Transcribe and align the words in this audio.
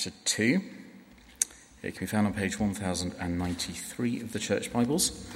chapter 0.00 0.18
2. 0.24 0.62
It 1.82 1.94
can 1.94 2.00
be 2.00 2.06
found 2.06 2.26
on 2.26 2.32
page 2.32 2.58
1093 2.58 4.20
of 4.20 4.32
the 4.32 4.38
Church 4.38 4.72
Bibles 4.72 5.28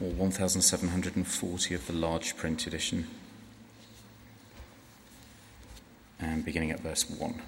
or 0.00 0.10
1740 0.10 1.74
of 1.74 1.86
the 1.88 1.92
large 1.92 2.36
print 2.36 2.68
edition. 2.68 3.08
And 6.20 6.44
beginning 6.44 6.70
at 6.70 6.78
verse 6.78 7.10
1. 7.10 7.42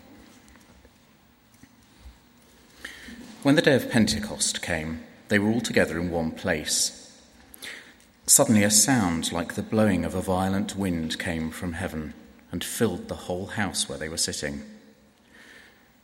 When 3.45 3.55
the 3.55 3.63
day 3.63 3.77
of 3.77 3.89
Pentecost 3.89 4.61
came, 4.61 5.05
they 5.29 5.39
were 5.39 5.51
all 5.51 5.61
together 5.61 6.01
in 6.01 6.11
one 6.11 6.33
place. 6.33 7.23
Suddenly, 8.27 8.65
a 8.65 8.71
sound 8.71 9.31
like 9.31 9.55
the 9.55 9.63
blowing 9.63 10.05
of 10.05 10.17
a 10.17 10.21
violent 10.21 10.75
wind 10.75 11.21
came 11.21 11.53
from 11.53 11.75
heaven 11.75 12.15
and 12.51 12.65
filled 12.65 13.07
the 13.07 13.15
whole 13.15 13.47
house 13.47 13.89
where 13.89 13.99
they 13.99 14.09
were 14.09 14.17
sitting. 14.17 14.74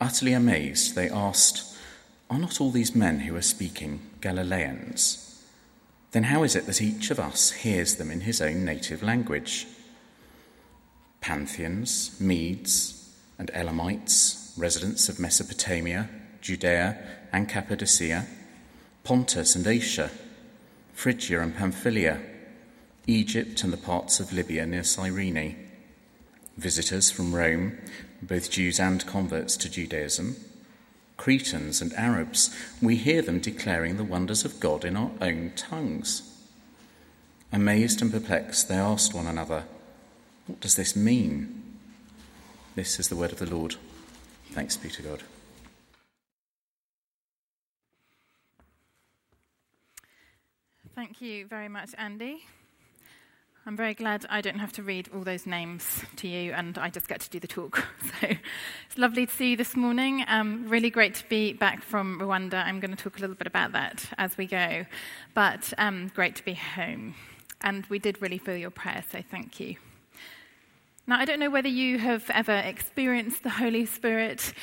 Utterly 0.00 0.32
amazed, 0.32 0.94
they 0.94 1.08
asked, 1.08 1.76
Are 2.30 2.38
not 2.38 2.60
all 2.60 2.70
these 2.70 2.94
men 2.94 3.20
who 3.20 3.34
are 3.34 3.42
speaking 3.42 4.00
Galileans? 4.20 5.24
Then 6.12 6.24
how 6.24 6.42
is 6.42 6.56
it 6.56 6.66
that 6.66 6.80
each 6.80 7.10
of 7.10 7.18
us 7.18 7.50
hears 7.50 7.96
them 7.96 8.10
in 8.10 8.22
his 8.22 8.40
own 8.40 8.64
native 8.64 9.02
language? 9.02 9.66
Parthians, 11.20 12.18
Medes, 12.20 13.14
and 13.38 13.50
Elamites, 13.52 14.54
residents 14.56 15.08
of 15.08 15.20
Mesopotamia, 15.20 16.08
Judea, 16.40 16.98
and 17.32 17.48
Cappadocia, 17.48 18.26
Pontus 19.04 19.54
and 19.54 19.66
Asia, 19.66 20.10
Phrygia 20.92 21.40
and 21.40 21.56
Pamphylia, 21.56 22.20
Egypt 23.06 23.62
and 23.64 23.72
the 23.72 23.76
parts 23.76 24.20
of 24.20 24.32
Libya 24.32 24.66
near 24.66 24.84
Cyrene, 24.84 25.56
visitors 26.56 27.10
from 27.10 27.34
Rome 27.34 27.78
both 28.22 28.50
Jews 28.50 28.80
and 28.80 29.06
converts 29.06 29.56
to 29.58 29.70
Judaism, 29.70 30.36
Cretans 31.16 31.80
and 31.80 31.92
Arabs, 31.94 32.54
we 32.80 32.96
hear 32.96 33.22
them 33.22 33.40
declaring 33.40 33.96
the 33.96 34.04
wonders 34.04 34.44
of 34.44 34.60
God 34.60 34.84
in 34.84 34.96
our 34.96 35.10
own 35.20 35.52
tongues. 35.56 36.22
Amazed 37.52 38.00
and 38.02 38.12
perplexed, 38.12 38.68
they 38.68 38.76
asked 38.76 39.14
one 39.14 39.26
another, 39.26 39.64
What 40.46 40.60
does 40.60 40.76
this 40.76 40.94
mean? 40.94 41.62
This 42.74 43.00
is 43.00 43.08
the 43.08 43.16
word 43.16 43.32
of 43.32 43.38
the 43.38 43.52
Lord. 43.52 43.76
Thanks 44.52 44.76
be 44.76 44.88
to 44.90 45.02
God. 45.02 45.22
Thank 50.94 51.20
you 51.20 51.46
very 51.46 51.68
much, 51.68 51.90
Andy. 51.96 52.42
I'm 53.68 53.76
very 53.76 53.92
glad 53.92 54.24
I 54.30 54.40
don't 54.40 54.60
have 54.60 54.72
to 54.72 54.82
read 54.82 55.10
all 55.14 55.20
those 55.20 55.44
names 55.44 56.02
to 56.16 56.26
you 56.26 56.52
and 56.52 56.78
I 56.78 56.88
just 56.88 57.06
get 57.06 57.20
to 57.20 57.28
do 57.28 57.38
the 57.38 57.46
talk. 57.46 57.86
So 58.22 58.28
it's 58.86 58.96
lovely 58.96 59.26
to 59.26 59.32
see 59.32 59.50
you 59.50 59.56
this 59.58 59.76
morning. 59.76 60.24
Um, 60.26 60.66
really 60.66 60.88
great 60.88 61.14
to 61.16 61.28
be 61.28 61.52
back 61.52 61.82
from 61.82 62.18
Rwanda. 62.18 62.64
I'm 62.64 62.80
going 62.80 62.96
to 62.96 62.96
talk 62.96 63.18
a 63.18 63.20
little 63.20 63.36
bit 63.36 63.46
about 63.46 63.72
that 63.72 64.06
as 64.16 64.38
we 64.38 64.46
go. 64.46 64.86
But 65.34 65.70
um, 65.76 66.10
great 66.14 66.34
to 66.36 66.44
be 66.46 66.54
home. 66.54 67.14
And 67.60 67.84
we 67.90 67.98
did 67.98 68.22
really 68.22 68.38
feel 68.38 68.56
your 68.56 68.70
prayer, 68.70 69.04
so 69.12 69.20
thank 69.30 69.60
you. 69.60 69.76
Now, 71.06 71.18
I 71.18 71.26
don't 71.26 71.38
know 71.38 71.50
whether 71.50 71.68
you 71.68 71.98
have 71.98 72.24
ever 72.30 72.56
experienced 72.56 73.42
the 73.42 73.50
Holy 73.50 73.84
Spirit, 73.84 74.54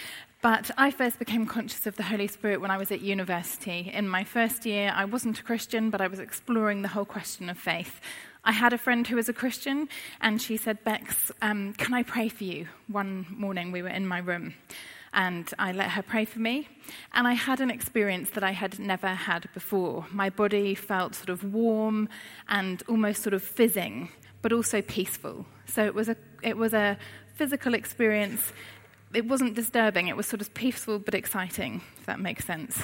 but 0.41 0.71
I 0.79 0.89
first 0.89 1.19
became 1.19 1.45
conscious 1.45 1.85
of 1.85 1.95
the 1.95 2.03
Holy 2.03 2.27
Spirit 2.27 2.59
when 2.59 2.71
I 2.71 2.77
was 2.77 2.91
at 2.91 3.01
university. 3.01 3.91
In 3.94 4.07
my 4.07 4.23
first 4.23 4.65
year, 4.65 4.91
I 4.95 5.05
wasn't 5.05 5.39
a 5.39 5.44
Christian, 5.44 5.91
but 5.91 6.01
I 6.01 6.07
was 6.07 6.19
exploring 6.19 6.81
the 6.81 6.88
whole 6.88 7.05
question 7.05 7.49
of 7.49 7.57
faith. 7.59 8.01
I 8.47 8.51
had 8.51 8.73
a 8.73 8.78
friend 8.78 9.07
who 9.07 9.16
was 9.16 9.28
a 9.28 9.33
Christian, 9.33 9.89
and 10.22 10.39
she 10.39 10.56
said, 10.56 10.83
Bex, 10.83 11.31
um, 11.41 11.73
can 11.73 11.95
I 11.95 12.03
pray 12.03 12.29
for 12.29 12.44
you? 12.44 12.67
One 12.88 13.25
morning 13.29 13.72
we 13.72 13.81
were 13.81 13.89
in 13.89 14.06
my 14.06 14.19
room, 14.19 14.53
and 15.13 15.51
I 15.57 15.72
let 15.72 15.89
her 15.89 16.03
pray 16.03 16.25
for 16.25 16.38
me. 16.38 16.67
And 17.13 17.28
I 17.28 17.33
had 17.33 17.59
an 17.59 17.72
experience 17.72 18.29
that 18.31 18.44
I 18.44 18.51
had 18.51 18.78
never 18.78 19.07
had 19.07 19.50
before. 19.56 20.06
My 20.11 20.29
body 20.29 20.75
felt 20.75 21.16
sort 21.16 21.29
of 21.29 21.44
warm 21.44 22.07
and 22.47 22.83
almost 22.88 23.23
sort 23.23 23.33
of 23.33 23.41
fizzing, 23.41 24.09
but 24.44 24.53
also 24.53 24.79
peaceful. 24.79 25.47
So 25.66 25.83
it 25.83 25.95
was 25.95 26.07
a, 26.07 26.16
it 26.44 26.56
was 26.56 26.75
a 26.75 27.00
physical 27.33 27.73
experience. 27.73 28.53
It 29.12 29.27
wasn't 29.27 29.56
disturbing, 29.56 30.07
it 30.07 30.16
was 30.16 30.27
sort 30.27 30.41
of 30.41 30.53
peaceful 30.53 31.00
but 31.00 31.16
exciting, 31.16 31.81
if 31.97 32.06
that 32.06 32.19
makes 32.19 32.45
sense. 32.45 32.79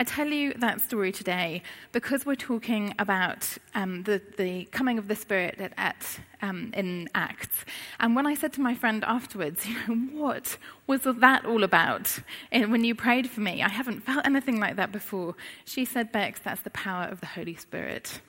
I 0.00 0.04
tell 0.04 0.28
you 0.28 0.54
that 0.54 0.80
story 0.80 1.10
today 1.10 1.60
because 1.90 2.24
we're 2.24 2.36
talking 2.36 2.94
about 3.00 3.58
um, 3.74 4.04
the, 4.04 4.22
the 4.36 4.66
coming 4.66 4.96
of 4.96 5.08
the 5.08 5.16
Spirit 5.16 5.60
at, 5.60 5.72
at 5.76 6.20
um, 6.40 6.70
in 6.72 7.08
Acts. 7.16 7.64
And 7.98 8.14
when 8.14 8.24
I 8.24 8.34
said 8.34 8.52
to 8.52 8.60
my 8.60 8.76
friend 8.76 9.02
afterwards, 9.04 9.66
you 9.68 9.74
know, 9.88 10.20
what 10.22 10.56
was 10.86 11.00
that 11.02 11.44
all 11.44 11.64
about 11.64 12.20
and 12.52 12.70
when 12.70 12.84
you 12.84 12.94
prayed 12.94 13.28
for 13.28 13.40
me? 13.40 13.60
I 13.60 13.68
haven't 13.68 14.04
felt 14.04 14.24
anything 14.24 14.60
like 14.60 14.76
that 14.76 14.92
before. 14.92 15.34
She 15.64 15.84
said, 15.84 16.12
Bex, 16.12 16.38
that's 16.38 16.62
the 16.62 16.70
power 16.70 17.06
of 17.06 17.18
the 17.18 17.26
Holy 17.26 17.56
Spirit. 17.56 18.20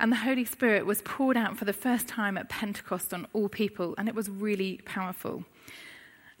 And 0.00 0.10
the 0.10 0.16
Holy 0.16 0.46
Spirit 0.46 0.86
was 0.86 1.02
poured 1.02 1.36
out 1.36 1.58
for 1.58 1.66
the 1.66 1.74
first 1.74 2.08
time 2.08 2.38
at 2.38 2.48
Pentecost 2.48 3.12
on 3.12 3.26
all 3.34 3.50
people, 3.50 3.94
and 3.98 4.08
it 4.08 4.14
was 4.14 4.30
really 4.30 4.80
powerful. 4.86 5.44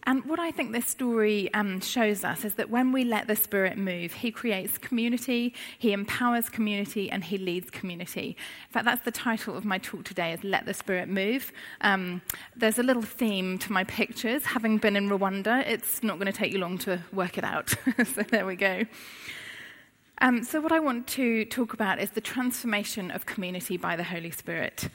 And 0.04 0.24
what 0.24 0.38
I 0.38 0.50
think 0.50 0.72
this 0.72 0.86
story 0.86 1.52
um, 1.52 1.80
shows 1.80 2.24
us 2.24 2.44
is 2.44 2.54
that 2.54 2.70
when 2.70 2.92
we 2.92 3.04
let 3.04 3.26
the 3.26 3.36
Spirit 3.36 3.76
move, 3.76 4.12
He 4.12 4.30
creates 4.30 4.78
community, 4.78 5.54
He 5.78 5.92
empowers 5.92 6.48
community, 6.48 7.10
and 7.10 7.24
He 7.24 7.36
leads 7.36 7.68
community. 7.68 8.36
In 8.68 8.72
fact, 8.72 8.84
that's 8.84 9.04
the 9.04 9.10
title 9.10 9.56
of 9.56 9.64
my 9.64 9.78
talk 9.78 10.04
today: 10.04 10.32
is 10.32 10.42
"Let 10.44 10.66
the 10.66 10.74
Spirit 10.74 11.08
Move." 11.08 11.52
Um, 11.80 12.22
there's 12.56 12.78
a 12.78 12.82
little 12.82 13.02
theme 13.02 13.58
to 13.58 13.72
my 13.72 13.84
pictures. 13.84 14.46
Having 14.46 14.78
been 14.78 14.96
in 14.96 15.08
Rwanda, 15.08 15.66
it's 15.66 16.02
not 16.02 16.18
going 16.18 16.32
to 16.32 16.38
take 16.38 16.52
you 16.52 16.58
long 16.58 16.78
to 16.78 17.00
work 17.12 17.36
it 17.36 17.44
out. 17.44 17.70
so 18.14 18.22
there 18.22 18.46
we 18.46 18.56
go. 18.56 18.84
Um, 20.20 20.42
so, 20.42 20.60
what 20.60 20.72
I 20.72 20.80
want 20.80 21.06
to 21.08 21.44
talk 21.44 21.74
about 21.74 22.00
is 22.00 22.10
the 22.10 22.20
transformation 22.20 23.10
of 23.10 23.26
community 23.26 23.76
by 23.76 23.94
the 23.94 24.04
Holy 24.04 24.30
Spirit. 24.30 24.88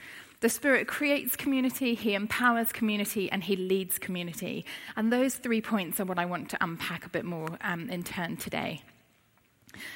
The 0.43 0.49
Spirit 0.49 0.89
creates 0.89 1.37
community, 1.37 1.95
He 1.95 2.15
empowers 2.15 2.73
community, 2.73 3.31
and 3.31 3.41
He 3.41 3.55
leads 3.55 3.97
community. 3.97 4.65
And 4.97 5.09
those 5.09 5.35
three 5.35 5.61
points 5.61 6.01
are 6.01 6.05
what 6.05 6.19
I 6.19 6.25
want 6.25 6.49
to 6.49 6.57
unpack 6.61 7.05
a 7.05 7.09
bit 7.09 7.23
more 7.23 7.47
um, 7.61 7.89
in 7.89 8.03
turn 8.03 8.35
today. 8.35 8.81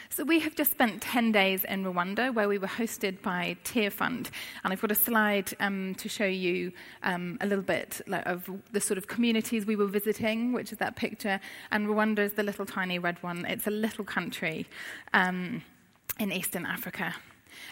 So, 0.07 0.23
we 0.23 0.39
have 0.39 0.55
just 0.55 0.71
spent 0.71 1.01
10 1.01 1.33
days 1.33 1.65
in 1.65 1.83
Rwanda 1.83 2.33
where 2.33 2.47
we 2.47 2.59
were 2.59 2.67
hosted 2.67 3.21
by 3.21 3.57
Tearfund. 3.65 4.29
And 4.63 4.71
I've 4.71 4.79
got 4.79 4.89
a 4.89 4.95
slide 4.95 5.53
um, 5.59 5.95
to 5.95 6.07
show 6.07 6.25
you 6.25 6.71
um, 7.03 7.37
a 7.41 7.45
little 7.45 7.65
bit 7.65 7.99
of 8.07 8.49
the 8.71 8.79
sort 8.79 8.97
of 8.97 9.07
communities 9.07 9.65
we 9.65 9.75
were 9.75 9.87
visiting, 9.87 10.53
which 10.53 10.71
is 10.71 10.77
that 10.77 10.95
picture. 10.95 11.41
And 11.71 11.87
Rwanda 11.87 12.19
is 12.19 12.35
the 12.35 12.43
little 12.43 12.65
tiny 12.65 12.99
red 12.99 13.21
one. 13.21 13.45
It's 13.45 13.67
a 13.67 13.71
little 13.71 14.05
country 14.05 14.65
um, 15.13 15.61
in 16.21 16.31
Eastern 16.31 16.65
Africa. 16.65 17.15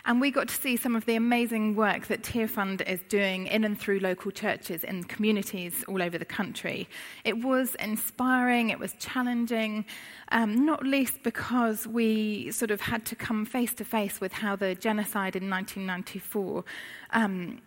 And 0.05 0.21
we 0.21 0.31
got 0.31 0.47
to 0.49 0.55
see 0.55 0.77
some 0.77 0.95
of 0.95 1.05
the 1.05 1.15
amazing 1.15 1.75
work 1.75 2.07
that 2.07 2.21
Tearfund 2.21 2.87
is 2.87 3.01
doing 3.09 3.47
in 3.47 3.63
and 3.63 3.79
through 3.79 3.99
local 3.99 4.31
churches 4.31 4.83
in 4.83 5.03
communities 5.05 5.83
all 5.87 6.01
over 6.01 6.17
the 6.17 6.25
country. 6.25 6.87
It 7.23 7.43
was 7.43 7.75
inspiring, 7.75 8.69
it 8.69 8.79
was 8.79 8.93
challenging, 8.99 9.85
um, 10.31 10.65
not 10.65 10.85
least 10.85 11.23
because 11.23 11.87
we 11.87 12.51
sort 12.51 12.71
of 12.71 12.81
had 12.81 13.05
to 13.05 13.15
come 13.15 13.45
face 13.45 13.73
to 13.75 13.85
face 13.85 14.21
with 14.21 14.33
how 14.33 14.55
the 14.55 14.75
genocide 14.75 15.35
in 15.35 15.49
1994 15.49 16.63
um, 17.11 17.61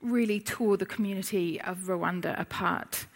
really 0.00 0.40
tore 0.40 0.76
the 0.76 0.86
community 0.86 1.60
of 1.62 1.78
Rwanda 1.78 2.38
apart. 2.38 3.06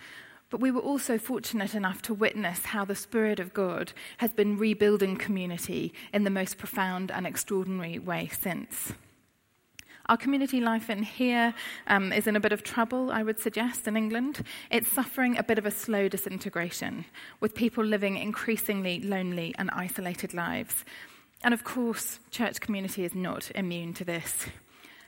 But 0.51 0.61
we 0.61 0.71
were 0.71 0.81
also 0.81 1.19
fortunate 1.19 1.75
enough 1.75 2.01
to 2.03 2.15
witness 2.15 2.67
how 2.67 2.85
the 2.85 2.95
Spirit 2.95 3.39
of 3.39 3.53
God 3.53 3.93
has 4.19 4.33
been 4.33 4.57
rebuilding 4.57 5.17
community 5.17 5.93
in 6.13 6.25
the 6.25 6.31
most 6.31 6.57
profound 6.57 7.11
and 7.11 7.27
extraordinary 7.27 7.99
way 7.99 8.31
since. 8.41 8.93
Our 10.07 10.17
community 10.17 10.59
life 10.63 10.89
in 10.89 11.03
here 11.03 11.53
um, 11.87 12.15
is 12.15 12.27
in 12.27 12.35
a 12.35 12.41
bit 12.41 12.53
of 12.53 12.63
trouble, 12.63 13.11
I 13.13 13.23
would 13.23 13.39
suggest, 13.39 13.87
in 13.87 13.95
England. 13.95 14.43
It's 14.71 14.89
suffering 14.89 15.37
a 15.37 15.43
bit 15.43 15.59
of 15.59 15.67
a 15.67 15.71
slow 15.71 16.09
disintegration, 16.09 17.05
with 17.41 17.55
people 17.55 17.85
living 17.85 18.17
increasingly 18.17 19.01
lonely 19.01 19.55
and 19.59 19.71
isolated 19.71 20.33
lives. 20.33 20.87
And 21.43 21.53
of 21.53 21.63
course, 21.63 22.21
church 22.31 22.59
community 22.59 23.05
is 23.05 23.15
not 23.15 23.51
immune 23.55 23.93
to 23.95 24.05
this. 24.05 24.47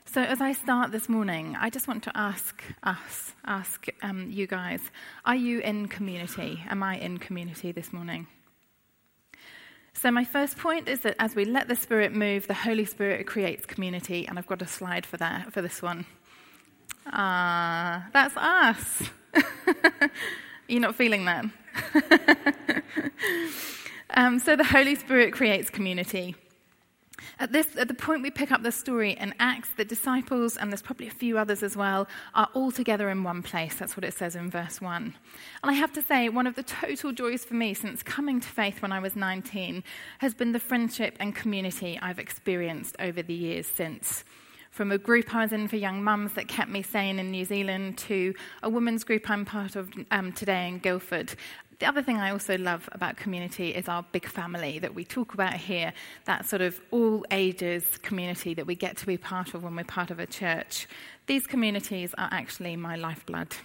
So, 0.06 0.22
as 0.22 0.40
I 0.40 0.52
start 0.52 0.90
this 0.90 1.08
morning, 1.08 1.56
I 1.60 1.70
just 1.70 1.86
want 1.86 2.02
to 2.04 2.12
ask 2.16 2.64
us, 2.82 3.32
ask 3.44 3.86
um, 4.02 4.28
you 4.28 4.48
guys, 4.48 4.80
are 5.24 5.36
you 5.36 5.60
in 5.60 5.86
community? 5.86 6.64
Am 6.68 6.82
I 6.82 6.96
in 6.98 7.18
community 7.18 7.70
this 7.70 7.92
morning? 7.92 8.26
So, 9.92 10.10
my 10.10 10.24
first 10.24 10.58
point 10.58 10.88
is 10.88 11.00
that 11.00 11.14
as 11.20 11.36
we 11.36 11.44
let 11.44 11.68
the 11.68 11.76
Spirit 11.76 12.12
move, 12.12 12.48
the 12.48 12.54
Holy 12.54 12.84
Spirit 12.84 13.26
creates 13.28 13.66
community, 13.66 14.26
and 14.26 14.36
I've 14.36 14.48
got 14.48 14.62
a 14.62 14.66
slide 14.66 15.06
for 15.06 15.16
that 15.18 15.52
for 15.52 15.62
this 15.62 15.80
one. 15.80 16.06
Ah, 17.06 18.06
uh, 18.06 18.10
that's 18.12 18.36
us. 18.36 19.10
You're 20.68 20.80
not 20.80 20.96
feeling 20.96 21.24
that? 21.26 21.44
um, 24.10 24.40
so, 24.40 24.56
the 24.56 24.64
Holy 24.64 24.96
Spirit 24.96 25.32
creates 25.32 25.70
community. 25.70 26.34
At, 27.40 27.52
this, 27.52 27.74
at 27.78 27.88
the 27.88 27.94
point 27.94 28.22
we 28.22 28.30
pick 28.30 28.52
up 28.52 28.62
the 28.62 28.70
story 28.70 29.12
in 29.12 29.34
Acts, 29.40 29.70
the 29.78 29.84
disciples, 29.84 30.58
and 30.58 30.70
there's 30.70 30.82
probably 30.82 31.06
a 31.06 31.10
few 31.10 31.38
others 31.38 31.62
as 31.62 31.74
well, 31.74 32.06
are 32.34 32.50
all 32.52 32.70
together 32.70 33.08
in 33.08 33.24
one 33.24 33.42
place. 33.42 33.76
That's 33.76 33.96
what 33.96 34.04
it 34.04 34.12
says 34.12 34.36
in 34.36 34.50
verse 34.50 34.78
1. 34.78 35.02
And 35.04 35.14
I 35.62 35.72
have 35.72 35.90
to 35.94 36.02
say, 36.02 36.28
one 36.28 36.46
of 36.46 36.54
the 36.54 36.62
total 36.62 37.12
joys 37.12 37.42
for 37.42 37.54
me 37.54 37.72
since 37.72 38.02
coming 38.02 38.40
to 38.40 38.46
faith 38.46 38.82
when 38.82 38.92
I 38.92 39.00
was 39.00 39.16
19 39.16 39.82
has 40.18 40.34
been 40.34 40.52
the 40.52 40.60
friendship 40.60 41.16
and 41.18 41.34
community 41.34 41.98
I've 42.02 42.18
experienced 42.18 42.94
over 42.98 43.22
the 43.22 43.32
years 43.32 43.66
since. 43.66 44.22
From 44.70 44.92
a 44.92 44.98
group 44.98 45.34
I 45.34 45.42
was 45.42 45.52
in 45.52 45.68
for 45.68 45.76
young 45.76 46.02
mums 46.02 46.32
that 46.34 46.48
kept 46.48 46.70
me 46.70 46.82
sane 46.82 47.18
in 47.18 47.30
New 47.30 47.44
Zealand 47.44 47.98
to 47.98 48.34
a 48.62 48.70
women's 48.70 49.04
group 49.04 49.28
I'm 49.28 49.44
part 49.44 49.76
of 49.76 49.90
um, 50.10 50.32
today 50.32 50.68
in 50.68 50.78
Guildford 50.78 51.34
the 51.80 51.86
other 51.86 52.02
thing 52.02 52.18
I 52.18 52.30
also 52.30 52.58
love 52.58 52.88
about 52.92 53.16
community 53.16 53.70
is 53.70 53.88
our 53.88 54.04
big 54.12 54.26
family 54.26 54.78
that 54.78 54.94
we 54.94 55.02
talk 55.02 55.32
about 55.32 55.54
here, 55.54 55.94
that 56.26 56.46
sort 56.46 56.60
of 56.62 56.78
all 56.90 57.24
ages 57.30 57.98
community 58.02 58.52
that 58.54 58.66
we 58.66 58.74
get 58.74 58.98
to 58.98 59.06
be 59.06 59.16
part 59.16 59.54
of 59.54 59.64
when 59.64 59.74
we're 59.74 59.84
part 59.84 60.10
of 60.10 60.20
a 60.20 60.26
church. 60.26 60.86
These 61.26 61.46
communities 61.46 62.14
are 62.18 62.28
actually 62.30 62.76
my 62.76 62.96
lifeblood. 62.96 63.56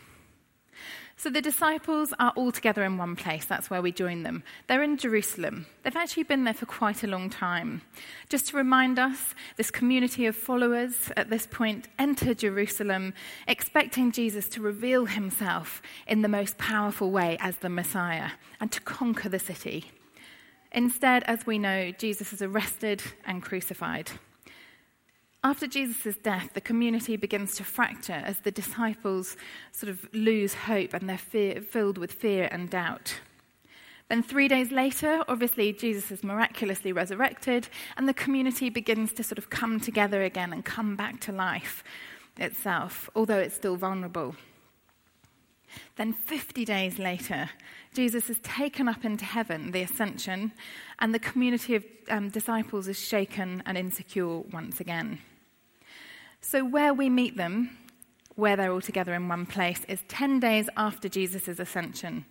So 1.18 1.30
the 1.30 1.42
disciples 1.42 2.14
are 2.20 2.34
all 2.36 2.52
together 2.52 2.84
in 2.84 2.98
one 2.98 3.16
place. 3.16 3.46
That's 3.46 3.70
where 3.70 3.82
we 3.82 3.92
join 3.92 4.24
them. 4.24 4.44
They're 4.68 4.84
in 4.84 4.98
Jerusalem. 4.98 5.66
They've 5.82 5.96
actually 5.96 6.24
been 6.24 6.44
there 6.44 6.54
for 6.54 6.66
quite 6.66 7.04
a 7.04 7.08
long 7.08 7.30
time. 7.30 7.82
Just 8.28 8.50
to 8.50 8.58
remind 8.58 9.00
us, 9.00 9.34
this 9.56 9.72
community 9.72 10.26
of 10.26 10.36
followers 10.36 11.12
at 11.16 11.30
this 11.30 11.48
point 11.48 11.88
enter 11.98 12.34
Jerusalem 12.34 13.14
expecting 13.48 14.12
Jesus 14.12 14.50
to 14.50 14.62
reveal 14.62 15.06
himself 15.06 15.82
in 16.06 16.22
the 16.22 16.28
most 16.28 16.58
powerful 16.58 17.12
way 17.12 17.38
as 17.40 17.58
the 17.58 17.70
Messiah 17.70 18.32
and 18.60 18.70
to 18.74 18.82
conquer 18.82 19.30
the 19.30 19.40
city. 19.40 19.92
Instead, 20.74 21.24
as 21.24 21.46
we 21.46 21.58
know, 21.58 21.92
Jesus 21.92 22.34
is 22.34 22.42
arrested 22.42 23.02
and 23.26 23.42
crucified. 23.42 24.12
After 25.45 25.68
Jesus' 25.68 26.18
death, 26.18 26.56
the 26.56 26.59
community 26.59 27.18
begins 27.18 27.56
to 27.57 27.63
fracture 27.63 28.24
as 28.25 28.39
the 28.39 28.50
disciples 28.50 29.38
sort 29.71 29.92
of 29.92 30.12
lose 30.12 30.56
hope 30.56 30.95
and 30.95 31.07
they're 31.07 31.19
fear, 31.19 31.62
filled 31.62 32.00
with 32.00 32.13
fear 32.13 32.50
and 32.51 32.68
doubt. 32.68 33.19
Then, 34.09 34.24
three 34.24 34.47
days 34.47 34.71
later, 34.71 35.24
obviously, 35.27 35.71
Jesus 35.71 36.09
is 36.09 36.24
miraculously 36.24 36.92
resurrected, 36.92 37.69
and 37.95 38.09
the 38.09 38.13
community 38.13 38.71
begins 38.71 39.13
to 39.13 39.24
sort 39.24 39.38
of 39.38 39.51
come 39.51 39.80
together 39.80 40.24
again 40.24 40.51
and 40.51 40.65
come 40.65 40.95
back 40.95 41.19
to 41.21 41.31
life 41.31 41.83
itself, 42.38 43.07
although 43.15 43.38
it's 43.38 43.56
still 43.56 43.75
vulnerable. 43.75 44.36
Then, 45.95 46.12
50 46.12 46.65
days 46.65 46.97
later, 46.97 47.51
Jesus 47.94 48.31
is 48.31 48.39
taken 48.39 48.88
up 48.88 49.06
into 49.06 49.25
heaven, 49.25 49.69
the 49.74 49.83
ascension, 49.83 50.53
and 50.97 51.13
the 51.13 51.19
community 51.19 51.75
of 51.75 51.86
um, 52.09 52.30
disciples 52.30 52.88
is 52.88 53.00
shaken 53.00 53.62
and 53.68 53.77
insecure 53.77 54.39
once 54.39 54.80
again. 54.80 55.19
So, 56.47 56.63
where 56.63 56.94
we 56.94 57.09
meet 57.09 57.38
them, 57.38 57.75
where 58.36 58.56
they're 58.56 58.71
all 58.71 58.80
together 58.80 59.15
in 59.15 59.27
one 59.27 59.47
place, 59.47 59.81
is 59.88 60.03
10 60.09 60.39
days 60.39 60.69
after 60.77 61.09
Jesus' 61.09 61.47
ascension. 61.47 62.25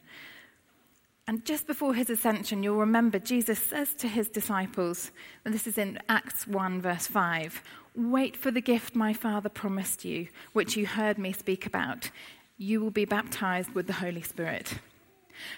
And 1.26 1.44
just 1.44 1.66
before 1.66 1.94
his 1.94 2.08
ascension, 2.08 2.62
you'll 2.62 2.76
remember 2.76 3.19
Jesus 3.19 3.58
says 3.58 3.93
to 3.94 4.06
his 4.06 4.28
disciples, 4.28 5.11
and 5.44 5.52
this 5.52 5.66
is 5.66 5.78
in 5.78 5.99
Acts 6.08 6.46
1, 6.46 6.81
verse 6.81 7.08
5 7.08 7.61
Wait 7.96 8.37
for 8.37 8.52
the 8.52 8.61
gift 8.61 8.94
my 8.94 9.12
Father 9.12 9.49
promised 9.49 10.05
you, 10.05 10.28
which 10.52 10.76
you 10.76 10.87
heard 10.87 11.19
me 11.19 11.32
speak 11.32 11.66
about. 11.66 12.12
You 12.56 12.81
will 12.81 12.93
be 12.93 13.05
baptized 13.05 13.75
with 13.75 13.88
the 13.88 13.94
Holy 13.94 14.22
Spirit. 14.22 14.75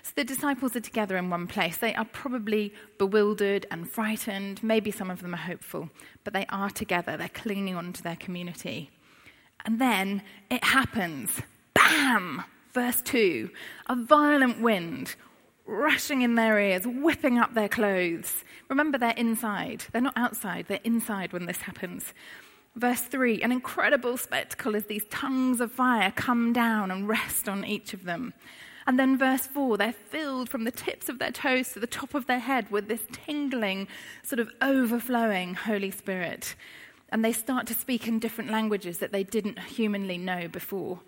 So 0.02 0.12
the 0.14 0.24
disciples 0.24 0.76
are 0.76 0.80
together 0.80 1.16
in 1.16 1.30
one 1.30 1.46
place. 1.46 1.76
They 1.76 1.94
are 1.94 2.04
probably 2.04 2.72
bewildered 2.98 3.66
and 3.70 3.88
frightened. 3.88 4.62
Maybe 4.62 4.90
some 4.90 5.10
of 5.10 5.22
them 5.22 5.34
are 5.34 5.38
hopeful, 5.38 5.90
but 6.24 6.32
they 6.32 6.46
are 6.48 6.70
together. 6.70 7.16
They're 7.16 7.28
clinging 7.28 7.74
on 7.74 7.92
to 7.94 8.02
their 8.02 8.16
community. 8.16 8.90
And 9.64 9.80
then 9.80 10.22
it 10.50 10.64
happens. 10.64 11.42
Bam! 11.74 12.44
Verse 12.72 13.00
2 13.02 13.50
a 13.88 13.96
violent 13.96 14.60
wind 14.60 15.16
rushing 15.66 16.22
in 16.22 16.34
their 16.34 16.60
ears, 16.60 16.86
whipping 16.86 17.38
up 17.38 17.54
their 17.54 17.68
clothes. 17.68 18.44
Remember, 18.68 18.98
they're 18.98 19.10
inside. 19.10 19.84
They're 19.92 20.00
not 20.00 20.16
outside, 20.16 20.66
they're 20.68 20.80
inside 20.84 21.32
when 21.32 21.46
this 21.46 21.62
happens. 21.62 22.12
Verse 22.76 23.00
3 23.00 23.42
An 23.42 23.52
incredible 23.52 24.16
spectacle 24.16 24.76
as 24.76 24.84
these 24.84 25.04
tongues 25.10 25.60
of 25.60 25.72
fire 25.72 26.12
come 26.14 26.52
down 26.52 26.90
and 26.90 27.08
rest 27.08 27.48
on 27.48 27.64
each 27.64 27.94
of 27.94 28.04
them. 28.04 28.34
And 28.86 28.98
then 29.00 29.18
verse 29.18 29.46
4, 29.46 29.76
they're 29.76 29.92
filled 29.92 30.48
from 30.48 30.64
the 30.64 30.70
tips 30.70 31.08
of 31.08 31.18
their 31.18 31.32
toes 31.32 31.72
to 31.72 31.80
the 31.80 31.88
top 31.88 32.14
of 32.14 32.26
their 32.26 32.38
head 32.38 32.70
with 32.70 32.86
this 32.86 33.02
tingling, 33.10 33.88
sort 34.22 34.38
of 34.38 34.50
overflowing 34.62 35.54
Holy 35.54 35.90
Spirit. 35.90 36.54
And 37.10 37.24
they 37.24 37.32
start 37.32 37.66
to 37.66 37.74
speak 37.74 38.06
in 38.06 38.20
different 38.20 38.50
languages 38.50 38.98
that 38.98 39.10
they 39.10 39.24
didn't 39.24 39.58
humanly 39.58 40.18
know 40.18 40.46
before. 40.46 41.00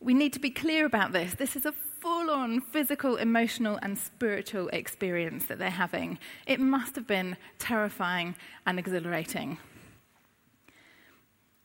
We 0.00 0.14
need 0.14 0.32
to 0.34 0.40
be 0.40 0.50
clear 0.50 0.86
about 0.86 1.12
this. 1.12 1.34
This 1.34 1.56
is 1.56 1.66
a 1.66 1.72
full 1.72 2.30
on 2.30 2.60
physical, 2.60 3.16
emotional, 3.16 3.78
and 3.82 3.98
spiritual 3.98 4.68
experience 4.68 5.46
that 5.46 5.58
they're 5.58 5.70
having. 5.70 6.18
It 6.46 6.60
must 6.60 6.94
have 6.94 7.06
been 7.06 7.36
terrifying 7.58 8.36
and 8.66 8.78
exhilarating. 8.78 9.58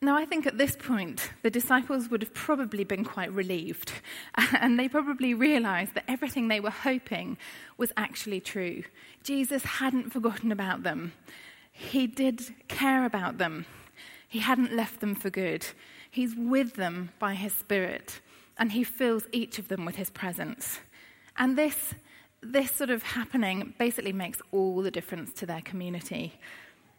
Now, 0.04 0.16
I 0.16 0.24
think 0.24 0.48
at 0.48 0.58
this 0.58 0.74
point, 0.74 1.30
the 1.42 1.50
disciples 1.50 2.10
would 2.10 2.22
have 2.22 2.34
probably 2.34 2.82
been 2.82 3.04
quite 3.04 3.32
relieved, 3.32 3.92
and 4.60 4.76
they 4.76 4.88
probably 4.88 5.32
realized 5.32 5.94
that 5.94 6.06
everything 6.08 6.48
they 6.48 6.58
were 6.58 6.70
hoping 6.70 7.38
was 7.78 7.92
actually 7.96 8.40
true. 8.40 8.82
Jesus 9.22 9.62
hadn't 9.62 10.12
forgotten 10.12 10.50
about 10.50 10.82
them, 10.82 11.12
He 11.70 12.08
did 12.08 12.42
care 12.66 13.04
about 13.04 13.38
them, 13.38 13.64
He 14.26 14.40
hadn't 14.40 14.74
left 14.74 14.98
them 14.98 15.14
for 15.14 15.30
good. 15.30 15.64
He's 16.10 16.34
with 16.34 16.74
them 16.74 17.10
by 17.20 17.34
His 17.34 17.52
Spirit, 17.52 18.20
and 18.58 18.72
He 18.72 18.82
fills 18.82 19.28
each 19.30 19.60
of 19.60 19.68
them 19.68 19.84
with 19.84 19.94
His 19.94 20.10
presence. 20.10 20.80
And 21.36 21.56
this, 21.56 21.94
this 22.42 22.72
sort 22.72 22.90
of 22.90 23.04
happening 23.04 23.72
basically 23.78 24.12
makes 24.12 24.42
all 24.50 24.82
the 24.82 24.90
difference 24.90 25.32
to 25.34 25.46
their 25.46 25.60
community. 25.60 26.40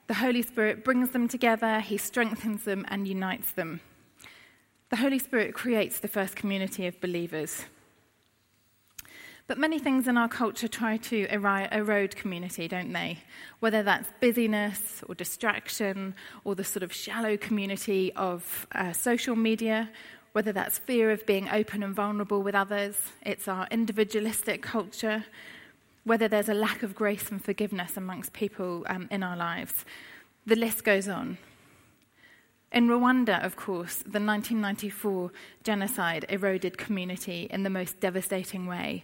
The 0.07 0.15
Holy 0.15 0.41
Spirit 0.41 0.83
brings 0.83 1.09
them 1.11 1.27
together, 1.27 1.79
He 1.79 1.97
strengthens 1.97 2.63
them 2.63 2.85
and 2.89 3.07
unites 3.07 3.51
them. 3.51 3.79
The 4.89 4.97
Holy 4.97 5.17
Spirit 5.17 5.53
creates 5.53 5.99
the 5.99 6.07
first 6.07 6.35
community 6.35 6.85
of 6.87 6.99
believers. 7.01 7.65
But 9.47 9.57
many 9.57 9.77
things 9.77 10.07
in 10.07 10.17
our 10.17 10.29
culture 10.29 10.67
try 10.67 10.97
to 10.97 11.27
erode 11.31 12.15
community, 12.15 12.67
don't 12.67 12.93
they? 12.93 13.19
Whether 13.59 13.83
that's 13.83 14.07
busyness 14.21 15.03
or 15.07 15.15
distraction 15.15 16.15
or 16.45 16.55
the 16.55 16.63
sort 16.63 16.83
of 16.83 16.93
shallow 16.93 17.35
community 17.35 18.13
of 18.13 18.67
uh, 18.73 18.93
social 18.93 19.35
media, 19.35 19.89
whether 20.31 20.53
that's 20.53 20.77
fear 20.77 21.11
of 21.11 21.25
being 21.25 21.49
open 21.49 21.83
and 21.83 21.93
vulnerable 21.93 22.41
with 22.41 22.55
others, 22.55 22.95
it's 23.21 23.47
our 23.47 23.67
individualistic 23.69 24.61
culture, 24.61 25.25
whether 26.03 26.27
there's 26.27 26.49
a 26.49 26.53
lack 26.53 26.83
of 26.83 26.95
grace 26.95 27.29
and 27.31 27.43
forgiveness 27.43 27.97
amongst 27.97 28.33
people 28.33 28.85
um, 28.87 29.07
in 29.11 29.23
our 29.23 29.37
lives. 29.37 29.85
The 30.45 30.55
list 30.55 30.83
goes 30.83 31.07
on. 31.07 31.37
In 32.71 32.87
Rwanda, 32.87 33.43
of 33.45 33.55
course, 33.55 33.97
the 33.97 34.19
1994 34.19 35.31
genocide 35.63 36.25
eroded 36.27 36.77
community 36.77 37.47
in 37.51 37.63
the 37.63 37.69
most 37.69 37.99
devastating 37.99 38.65
way, 38.65 39.03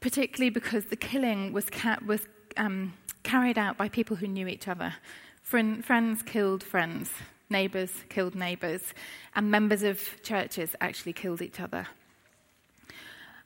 particularly 0.00 0.50
because 0.50 0.86
the 0.86 0.96
killing 0.96 1.52
was, 1.52 1.68
ca- 1.68 1.98
was 2.04 2.26
um, 2.56 2.94
carried 3.22 3.58
out 3.58 3.76
by 3.76 3.88
people 3.88 4.16
who 4.16 4.26
knew 4.26 4.48
each 4.48 4.68
other. 4.68 4.94
Friend, 5.42 5.84
friends 5.84 6.22
killed 6.22 6.62
friends, 6.64 7.10
neighbours 7.50 7.92
killed 8.08 8.34
neighbours, 8.34 8.94
and 9.36 9.50
members 9.50 9.82
of 9.82 10.00
churches 10.22 10.74
actually 10.80 11.12
killed 11.12 11.42
each 11.42 11.60
other. 11.60 11.86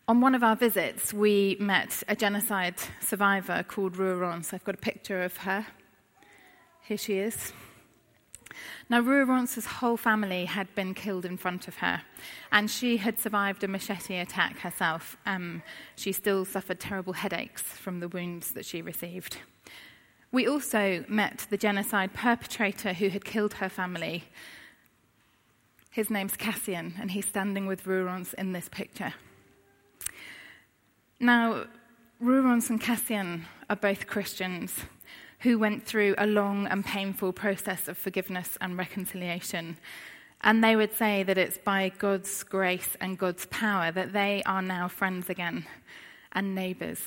On 0.09 0.23
one 0.23 0.35
of 0.35 0.43
our 0.43 0.57
visits, 0.57 1.12
we 1.12 1.59
met 1.61 2.03
a 2.09 2.17
genocide 2.17 2.77
survivor 2.99 3.62
called 3.62 3.97
Ruarance. 3.97 4.55
I've 4.55 4.65
got 4.65 4.75
a 4.75 4.79
picture 4.79 5.23
of 5.23 5.37
her. 5.37 5.67
Here 6.81 6.97
she 6.97 7.19
is. 7.19 7.53
Now, 8.88 9.03
Ruarance's 9.03 9.67
whole 9.67 9.99
family 9.99 10.47
had 10.47 10.75
been 10.75 10.95
killed 10.95 11.27
in 11.27 11.37
front 11.37 11.69
of 11.69 11.77
her, 11.77 12.00
and 12.50 12.71
she 12.71 12.97
had 12.97 13.19
survived 13.19 13.62
a 13.62 13.69
machete 13.69 14.17
attack 14.17 14.61
herself. 14.61 15.19
Um, 15.27 15.62
she 15.95 16.12
still 16.12 16.47
suffered 16.47 16.81
terrible 16.81 17.12
headaches 17.12 17.61
from 17.61 18.00
the 18.00 18.09
wounds 18.09 18.53
that 18.53 18.65
she 18.65 18.81
received. 18.81 19.37
We 20.33 20.47
also 20.47 21.05
met 21.07 21.47
the 21.50 21.59
genocide 21.59 22.15
perpetrator 22.15 22.95
who 22.95 23.11
had 23.11 23.27
killed 23.27 23.53
her 23.55 23.69
family. 23.69 24.25
His 25.91 26.09
name's 26.09 26.35
Cassian, 26.38 26.95
and 26.99 27.11
he's 27.11 27.27
standing 27.27 27.67
with 27.67 27.85
Rurons 27.85 28.33
in 28.33 28.53
this 28.53 28.71
picture. 28.71 29.12
Now, 31.21 31.65
Rurons 32.23 32.71
and 32.71 32.81
Cassian 32.81 33.47
are 33.69 33.77
both 33.77 34.07
Christians 34.07 34.75
who 35.41 35.59
went 35.59 35.85
through 35.85 36.15
a 36.19 36.27
long 36.27 36.67
and 36.67 36.85
painful 36.85 37.33
process 37.33 37.89
of 37.89 37.99
forgiveness 37.99 38.57
and 38.61 38.77
reconciliation. 38.77 39.77
And 40.43 40.63
they 40.63 40.77
would 40.77 40.95
say 40.95 41.23
that 41.25 41.39
it's 41.39 41.59
by 41.59 41.91
God's 41.99 42.43
grace 42.45 42.97
and 43.01 43.19
God's 43.19 43.47
power 43.47 43.91
that 43.93 44.13
they 44.13 44.43
are 44.47 44.63
now 44.63 44.89
friends 44.89 45.29
again 45.29 45.67
and 46.33 46.55
neighbours. 46.55 47.01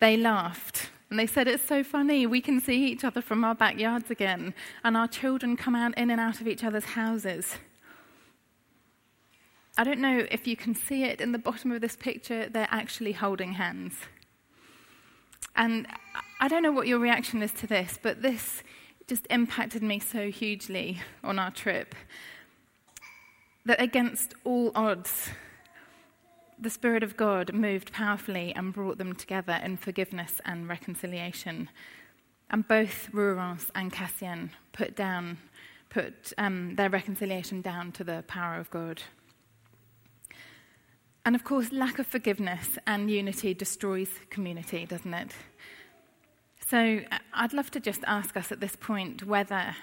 They 0.00 0.16
laughed 0.16 0.90
and 1.10 1.18
they 1.18 1.26
said, 1.26 1.48
It's 1.48 1.64
so 1.64 1.84
funny. 1.84 2.26
We 2.26 2.40
can 2.40 2.60
see 2.60 2.86
each 2.86 3.04
other 3.04 3.20
from 3.20 3.44
our 3.44 3.54
backyards 3.54 4.10
again, 4.10 4.54
and 4.82 4.96
our 4.96 5.06
children 5.06 5.56
come 5.56 5.74
out 5.76 5.96
in 5.96 6.10
and 6.10 6.20
out 6.20 6.40
of 6.40 6.48
each 6.48 6.64
other's 6.64 6.84
houses. 6.84 7.56
I 9.76 9.84
don't 9.84 9.98
know 9.98 10.26
if 10.30 10.46
you 10.46 10.56
can 10.56 10.74
see 10.74 11.02
it 11.02 11.20
in 11.20 11.32
the 11.32 11.38
bottom 11.38 11.72
of 11.72 11.80
this 11.80 11.96
picture, 11.96 12.48
they're 12.48 12.68
actually 12.70 13.12
holding 13.12 13.54
hands. 13.54 13.94
And 15.56 15.86
I 16.40 16.48
don't 16.48 16.62
know 16.62 16.72
what 16.72 16.86
your 16.86 16.98
reaction 16.98 17.42
is 17.42 17.52
to 17.52 17.66
this, 17.66 17.98
but 18.00 18.22
this 18.22 18.62
just 19.06 19.26
impacted 19.30 19.82
me 19.82 19.98
so 19.98 20.30
hugely 20.30 21.00
on 21.22 21.38
our 21.38 21.50
trip 21.50 21.94
that 23.66 23.80
against 23.80 24.34
all 24.44 24.70
odds, 24.74 25.30
the 26.58 26.70
Spirit 26.70 27.02
of 27.02 27.16
God 27.16 27.52
moved 27.52 27.92
powerfully 27.92 28.54
and 28.54 28.72
brought 28.72 28.98
them 28.98 29.14
together 29.14 29.60
in 29.64 29.76
forgiveness 29.76 30.40
and 30.44 30.68
reconciliation. 30.68 31.68
And 32.50 32.66
both 32.68 33.08
Rurons 33.12 33.70
and 33.74 33.92
Cassian 33.92 34.50
put 34.72 34.94
down, 34.94 35.38
put 35.90 36.32
um, 36.38 36.76
their 36.76 36.90
reconciliation 36.90 37.60
down 37.60 37.90
to 37.92 38.04
the 38.04 38.22
power 38.28 38.56
of 38.56 38.70
God. 38.70 39.02
And 41.24 41.34
of 41.34 41.42
course, 41.42 41.72
lack 41.72 41.98
of 41.98 42.06
forgiveness 42.06 42.78
and 42.86 43.10
unity 43.10 43.54
destroys 43.54 44.10
community, 44.28 44.84
doesn't 44.84 45.14
it? 45.14 45.32
So 46.68 47.00
uh, 47.10 47.18
I'd 47.32 47.52
love 47.52 47.70
to 47.72 47.80
just 47.80 48.00
ask 48.06 48.36
us 48.36 48.52
at 48.52 48.60
this 48.60 48.76
point 48.76 49.24
whether 49.24 49.74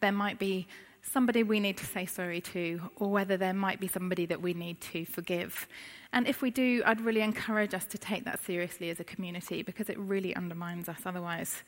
there 0.00 0.12
might 0.12 0.38
be 0.38 0.66
somebody 1.02 1.42
we 1.42 1.58
need 1.58 1.78
to 1.78 1.86
say 1.86 2.04
sorry 2.04 2.40
to, 2.40 2.80
or 2.96 3.08
whether 3.08 3.36
there 3.36 3.54
might 3.54 3.80
be 3.80 3.88
somebody 3.88 4.26
that 4.26 4.42
we 4.42 4.52
need 4.52 4.80
to 4.80 5.06
forgive. 5.06 5.66
And 6.12 6.26
if 6.26 6.42
we 6.42 6.50
do, 6.50 6.82
I'd 6.84 7.00
really 7.00 7.22
encourage 7.22 7.72
us 7.72 7.86
to 7.86 7.98
take 7.98 8.24
that 8.24 8.44
seriously 8.44 8.90
as 8.90 9.00
a 9.00 9.04
community 9.04 9.62
because 9.62 9.88
it 9.88 9.98
really 9.98 10.36
undermines 10.36 10.88
us 10.88 11.00
otherwise. 11.06 11.62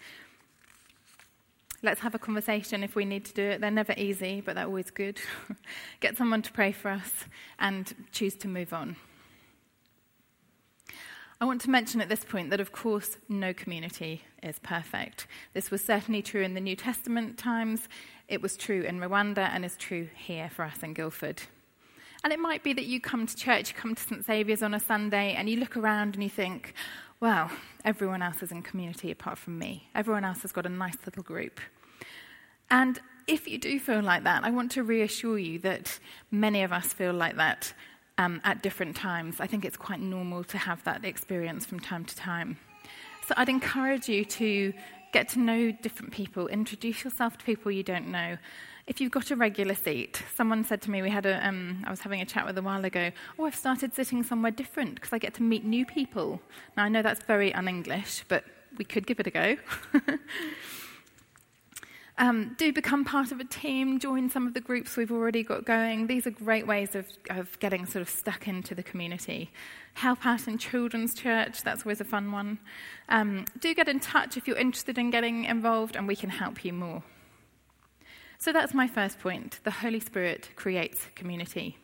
Let's 1.83 2.01
have 2.01 2.15
a 2.15 2.19
conversation 2.19 2.85
if 2.85 2.95
we 2.95 3.05
need 3.05 3.25
to 3.25 3.35
do 3.35 3.43
it. 3.43 3.61
They're 3.61 3.71
never 3.71 3.95
easy, 3.97 4.41
but 4.41 4.55
they're 4.55 4.67
always 4.67 4.91
good. 4.91 5.21
Get 6.01 6.17
someone 6.17 6.43
to 6.43 6.53
pray 6.53 6.71
for 6.71 6.91
us 6.91 7.11
and 7.59 7.93
choose 8.13 8.35
to 8.37 8.49
move 8.49 8.73
on. 8.73 8.97
I 11.43 11.45
want 11.45 11.61
to 11.63 11.71
mention 11.71 12.01
at 12.01 12.09
this 12.09 12.25
point 12.25 12.51
that, 12.51 12.61
of 12.61 12.71
course, 12.71 13.19
no 13.29 13.53
community 13.53 14.23
is 14.45 14.61
perfect. 14.61 15.27
This 15.55 15.73
was 15.73 15.85
certainly 15.85 16.23
true 16.23 16.41
in 16.43 16.55
the 16.55 16.61
New 16.61 16.77
Testament 16.77 17.37
times, 17.37 17.89
it 18.29 18.41
was 18.41 18.57
true 18.57 18.83
in 18.83 19.01
Rwanda, 19.01 19.51
and 19.53 19.65
is 19.65 19.77
true 19.77 20.09
here 20.15 20.49
for 20.49 20.65
us 20.65 20.85
in 20.85 20.95
Guildford. 20.95 21.43
And 22.23 22.33
it 22.33 22.39
might 22.39 22.63
be 22.63 22.73
that 22.75 22.85
you 22.85 23.01
come 23.01 23.27
to 23.27 23.35
church, 23.35 23.71
you 23.71 23.75
come 23.75 23.97
to 23.97 24.01
St. 24.01 24.25
Saviour's 24.25 24.63
on 24.63 24.73
a 24.73 24.79
Sunday, 24.79 25.35
and 25.35 25.49
you 25.49 25.57
look 25.57 25.77
around 25.77 26.15
and 26.15 26.23
you 26.23 26.31
think, 26.31 26.75
well, 27.19 27.51
everyone 27.85 28.23
else 28.23 28.41
is 28.41 28.53
in 28.53 28.63
community 28.63 29.11
apart 29.11 29.37
from 29.37 29.59
me. 29.59 29.89
Everyone 29.97 30.25
else 30.25 30.43
has 30.43 30.53
got 30.53 30.65
a 30.65 30.69
nice 30.69 30.97
little 31.05 31.25
group. 31.25 31.59
And 32.71 33.01
if 33.27 33.49
you 33.49 33.59
do 33.59 33.81
feel 33.81 34.01
like 34.01 34.23
that, 34.23 34.45
I 34.45 34.51
want 34.51 34.71
to 34.73 34.85
reassure 34.85 35.39
you 35.39 35.59
that 35.59 35.99
many 36.31 36.63
of 36.63 36.73
us 36.73 36.93
feel 36.93 37.13
like 37.13 37.35
that 37.35 37.75
um, 38.19 38.41
at 38.45 38.63
different 38.63 38.97
times. 38.97 39.37
I 39.41 39.47
think 39.47 39.65
it's 39.65 39.77
quite 39.77 40.01
normal 40.01 40.45
to 40.45 40.59
have 40.59 40.83
that 40.85 41.05
experience 41.05 41.65
from 41.65 41.81
time 41.81 42.05
to 42.05 42.17
time. 42.17 42.59
So 43.27 43.35
I'd 43.37 43.49
encourage 43.49 44.09
you 44.09 44.25
to 44.25 44.73
get 45.13 45.29
to 45.31 45.39
know 45.39 45.71
different 45.71 46.13
people, 46.13 46.49
introduce 46.49 47.05
yourself 47.05 47.39
to 47.39 47.45
people 47.45 47.71
you 47.71 47.83
don't 47.83 48.09
know. 48.09 48.39
If 48.87 49.01
you've 49.01 49.13
got 49.13 49.31
a 49.31 49.37
regular 49.37 49.75
seat, 49.75 50.23
someone 50.35 50.65
said 50.65 50.83
to 50.83 50.91
me, 50.91 51.03
we 51.03 51.11
had 51.11 51.25
a, 51.25 51.47
um, 51.47 51.85
I 51.87 51.91
was 51.91 52.01
having 52.01 52.21
a 52.21 52.25
chat 52.25 52.45
with 52.47 52.59
a 52.59 52.63
while 52.63 52.85
ago, 52.85 53.13
oh, 53.39 53.45
I've 53.45 53.55
started 53.55 53.95
sitting 53.95 54.23
somewhere 54.25 54.51
different 54.51 54.97
because 54.97 55.13
I 55.13 55.19
get 55.19 55.35
to 55.35 55.43
meet 55.43 55.65
new 55.65 55.87
people. 55.87 56.41
Now, 56.77 56.85
I 56.85 56.89
know 56.89 57.03
that's 57.03 57.23
very 57.25 57.55
un 57.55 57.69
English, 57.69 58.25
but 58.27 58.45
we 58.77 58.85
could 58.85 59.07
give 59.07 59.21
it 59.21 59.27
a 59.29 59.31
go. 59.31 59.57
Um, 62.19 62.55
do 62.59 62.73
become 62.73 63.05
part 63.05 63.33
of 63.33 63.41
a 63.41 63.45
team, 63.45 63.99
join 63.99 64.29
some 64.29 64.47
of 64.47 64.53
the 64.53 64.61
groups 64.61 64.97
we've 64.97 65.11
already 65.11 65.43
got 65.43 65.65
going. 65.65 66.07
These 66.07 66.27
are 66.27 66.31
great 66.31 66.67
ways 66.67 66.95
of, 66.95 67.07
of 67.31 67.59
getting 67.59 67.87
sort 67.87 68.03
of 68.03 68.09
stuck 68.09 68.47
into 68.47 68.75
the 68.75 68.83
community. 68.83 69.51
Help 69.95 70.27
out 70.27 70.47
in 70.47 70.59
children's 70.59 71.15
church, 71.15 71.63
that's 71.63 71.87
always 71.87 72.01
a 72.01 72.05
fun 72.05 72.31
one. 72.31 72.59
Um, 73.09 73.47
do 73.61 73.75
get 73.75 73.89
in 73.89 73.99
touch 73.99 74.37
if 74.37 74.47
you're 74.47 74.59
interested 74.59 74.99
in 74.99 75.11
getting 75.11 75.45
involved, 75.47 75.97
and 75.97 76.07
we 76.07 76.17
can 76.17 76.31
help 76.31 76.65
you 76.65 76.73
more. 76.75 77.03
So 78.39 78.53
that's 78.53 78.75
my 78.75 78.89
first 78.89 79.19
point 79.19 79.61
the 79.65 79.71
Holy 79.71 80.01
Spirit 80.01 80.51
creates 80.55 81.07
community. 81.15 81.79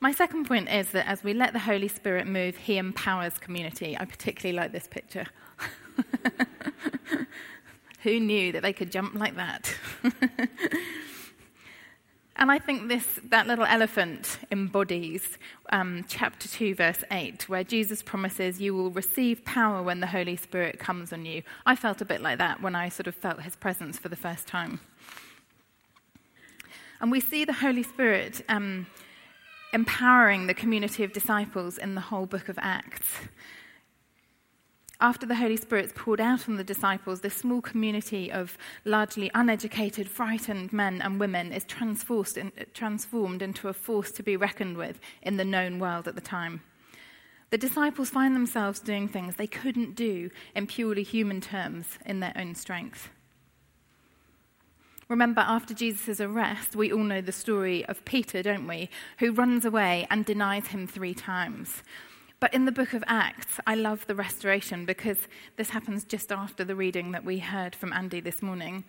My 0.00 0.12
second 0.12 0.46
point 0.46 0.68
is 0.70 0.90
that 0.92 1.06
as 1.06 1.22
we 1.22 1.34
let 1.34 1.52
the 1.52 1.58
Holy 1.58 1.88
Spirit 1.88 2.26
move, 2.26 2.56
He 2.56 2.78
empowers 2.78 3.38
community. 3.38 3.96
I 3.98 4.06
particularly 4.06 4.56
like 4.56 4.72
this 4.72 4.88
picture. 4.88 5.26
Who 8.02 8.18
knew 8.18 8.52
that 8.52 8.62
they 8.62 8.72
could 8.72 8.90
jump 8.90 9.14
like 9.14 9.36
that? 9.36 9.74
and 12.36 12.50
I 12.50 12.58
think 12.58 12.88
this, 12.88 13.20
that 13.28 13.46
little 13.46 13.66
elephant 13.66 14.38
embodies 14.50 15.36
um, 15.70 16.06
chapter 16.08 16.48
2, 16.48 16.74
verse 16.74 17.04
8, 17.10 17.48
where 17.48 17.62
Jesus 17.62 18.02
promises, 18.02 18.60
You 18.60 18.74
will 18.74 18.90
receive 18.90 19.44
power 19.44 19.82
when 19.82 20.00
the 20.00 20.06
Holy 20.06 20.36
Spirit 20.36 20.78
comes 20.78 21.12
on 21.12 21.26
you. 21.26 21.42
I 21.66 21.76
felt 21.76 22.00
a 22.00 22.06
bit 22.06 22.22
like 22.22 22.38
that 22.38 22.62
when 22.62 22.74
I 22.74 22.88
sort 22.88 23.06
of 23.06 23.14
felt 23.14 23.42
his 23.42 23.56
presence 23.56 23.98
for 23.98 24.08
the 24.08 24.16
first 24.16 24.46
time. 24.46 24.80
And 27.02 27.10
we 27.10 27.20
see 27.20 27.44
the 27.44 27.52
Holy 27.52 27.82
Spirit 27.82 28.42
um, 28.48 28.86
empowering 29.72 30.46
the 30.46 30.54
community 30.54 31.04
of 31.04 31.12
disciples 31.12 31.78
in 31.78 31.94
the 31.94 32.00
whole 32.00 32.26
book 32.26 32.48
of 32.48 32.58
Acts. 32.60 33.08
After 35.02 35.24
the 35.24 35.36
Holy 35.36 35.56
Spirit's 35.56 35.94
poured 35.96 36.20
out 36.20 36.46
on 36.46 36.56
the 36.56 36.64
disciples, 36.64 37.22
this 37.22 37.34
small 37.34 37.62
community 37.62 38.30
of 38.30 38.58
largely 38.84 39.30
uneducated, 39.34 40.10
frightened 40.10 40.74
men 40.74 41.00
and 41.00 41.18
women 41.18 41.52
is 41.52 41.64
transformed 41.64 43.42
into 43.42 43.68
a 43.68 43.72
force 43.72 44.12
to 44.12 44.22
be 44.22 44.36
reckoned 44.36 44.76
with 44.76 45.00
in 45.22 45.38
the 45.38 45.44
known 45.44 45.78
world 45.78 46.06
at 46.06 46.16
the 46.16 46.20
time. 46.20 46.60
The 47.48 47.56
disciples 47.56 48.10
find 48.10 48.36
themselves 48.36 48.78
doing 48.78 49.08
things 49.08 49.36
they 49.36 49.46
couldn't 49.46 49.94
do 49.94 50.30
in 50.54 50.66
purely 50.66 51.02
human 51.02 51.40
terms 51.40 51.98
in 52.04 52.20
their 52.20 52.34
own 52.36 52.54
strength. 52.54 53.08
Remember, 55.08 55.40
after 55.40 55.72
Jesus' 55.72 56.20
arrest, 56.20 56.76
we 56.76 56.92
all 56.92 57.02
know 57.02 57.22
the 57.22 57.32
story 57.32 57.86
of 57.86 58.04
Peter, 58.04 58.42
don't 58.42 58.68
we? 58.68 58.90
Who 59.18 59.32
runs 59.32 59.64
away 59.64 60.06
and 60.10 60.26
denies 60.26 60.68
him 60.68 60.86
three 60.86 61.14
times. 61.14 61.82
But 62.40 62.54
in 62.54 62.64
the 62.64 62.72
book 62.72 62.94
of 62.94 63.04
Acts, 63.06 63.60
I 63.66 63.74
love 63.74 64.06
the 64.06 64.14
restoration 64.14 64.86
because 64.86 65.18
this 65.56 65.70
happens 65.70 66.04
just 66.04 66.32
after 66.32 66.64
the 66.64 66.74
reading 66.74 67.12
that 67.12 67.24
we 67.24 67.38
heard 67.38 67.76
from 67.76 67.92
Andy 67.92 68.20
this 68.20 68.40
morning. 68.40 68.84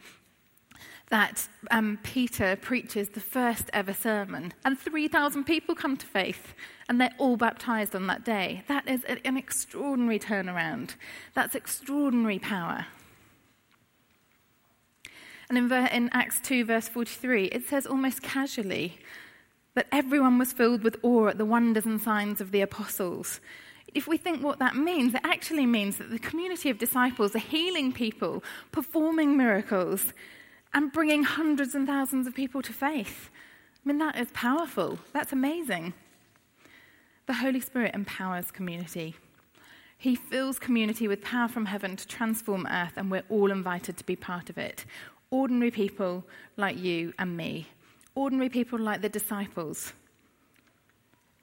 That 1.10 1.50
um, 1.70 2.00
Peter 2.02 2.56
preaches 2.56 3.10
the 3.10 3.20
first 3.20 3.70
ever 3.74 3.94
sermon, 3.94 4.54
and 4.64 4.80
3,000 4.80 5.44
people 5.44 5.76
come 5.76 5.98
to 5.98 6.06
faith, 6.06 6.54
and 6.88 7.02
they're 7.02 7.14
all 7.18 7.36
baptized 7.36 7.94
on 7.94 8.08
that 8.08 8.24
day. 8.24 8.64
That 8.70 8.88
is 8.88 9.04
an 9.04 9.36
extraordinary 9.36 10.20
turnaround. 10.20 10.96
That's 11.34 11.54
extraordinary 11.54 12.40
power. 12.40 12.86
And 15.50 15.58
in, 15.58 15.70
in 15.70 16.10
Acts 16.14 16.40
2, 16.40 16.64
verse 16.64 16.88
43, 16.88 17.48
it 17.48 17.68
says 17.68 17.86
almost 17.86 18.22
casually 18.22 18.98
that 19.76 19.88
everyone 19.92 20.38
was 20.38 20.52
filled 20.52 20.84
with 20.84 20.98
awe 21.02 21.28
at 21.28 21.38
the 21.38 21.46
wonders 21.46 21.86
and 21.86 22.02
signs 22.02 22.42
of 22.42 22.52
the 22.52 22.62
apostles. 22.62 23.40
If 23.94 24.08
we 24.08 24.18
think 24.18 24.44
what 24.44 24.60
that 24.60 24.76
means, 24.76 25.14
it 25.14 25.22
actually 25.24 25.66
means 25.66 25.98
that 25.98 26.10
the 26.10 26.20
community 26.20 26.70
of 26.70 26.78
disciples 26.78 27.36
are 27.36 27.40
healing 27.40 27.92
people, 27.92 28.44
performing 28.72 29.38
miracles, 29.38 30.14
and 30.74 30.92
bringing 30.92 31.24
hundreds 31.24 31.76
and 31.76 31.88
thousands 31.88 32.28
of 32.28 32.36
people 32.36 32.62
to 32.62 32.74
faith. 32.74 33.30
I 33.84 33.90
mean, 33.90 33.98
that 33.98 34.18
is 34.18 34.30
powerful. 34.34 35.00
That's 35.14 35.34
amazing. 35.34 35.94
The 37.26 37.34
Holy 37.34 37.60
Spirit 37.60 37.94
empowers 37.94 38.52
community. 38.52 39.16
He 39.98 40.16
fills 40.16 40.58
community 40.58 41.08
with 41.08 41.22
power 41.22 41.48
from 41.48 41.66
heaven 41.66 41.96
to 41.96 42.08
transform 42.08 42.68
earth, 42.68 42.94
and 42.96 43.12
we're 43.12 43.24
all 43.30 43.52
invited 43.52 43.98
to 43.98 44.04
be 44.06 44.16
part 44.16 44.50
of 44.50 44.58
it. 44.58 44.86
Ordinary 45.30 45.72
people 45.72 46.24
like 46.58 46.78
you 46.78 47.14
and 47.20 47.38
me 47.38 47.68
ordinary 48.16 48.50
people 48.50 48.80
like 48.80 49.02
the 49.02 49.10
disciples. 49.10 49.94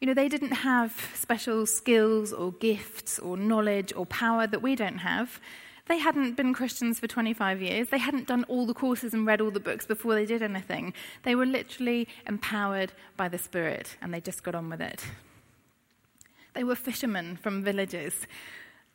You 0.00 0.06
know, 0.06 0.14
they 0.14 0.28
didn't 0.28 0.52
have 0.52 1.10
special 1.14 1.66
skills 1.66 2.32
or 2.32 2.52
gifts 2.52 3.18
or 3.18 3.36
knowledge 3.36 3.92
or 3.96 4.06
power 4.06 4.46
that 4.46 4.62
we 4.62 4.76
don't 4.76 4.98
have. 4.98 5.40
They 5.88 5.98
hadn't 5.98 6.36
been 6.36 6.52
Christians 6.52 7.00
for 7.00 7.06
25 7.06 7.62
years. 7.62 7.88
They 7.88 7.98
hadn't 7.98 8.28
done 8.28 8.44
all 8.44 8.66
the 8.66 8.74
courses 8.74 9.14
and 9.14 9.26
read 9.26 9.40
all 9.40 9.50
the 9.50 9.58
books 9.58 9.86
before 9.86 10.14
they 10.14 10.26
did 10.26 10.42
anything. 10.42 10.92
They 11.22 11.34
were 11.34 11.46
literally 11.46 12.06
empowered 12.26 12.92
by 13.16 13.28
the 13.28 13.38
Spirit, 13.38 13.96
and 14.02 14.12
they 14.12 14.20
just 14.20 14.42
got 14.42 14.54
on 14.54 14.68
with 14.68 14.82
it. 14.82 15.02
They 16.54 16.62
were 16.62 16.74
fishermen 16.74 17.36
from 17.36 17.64
villages. 17.64 18.26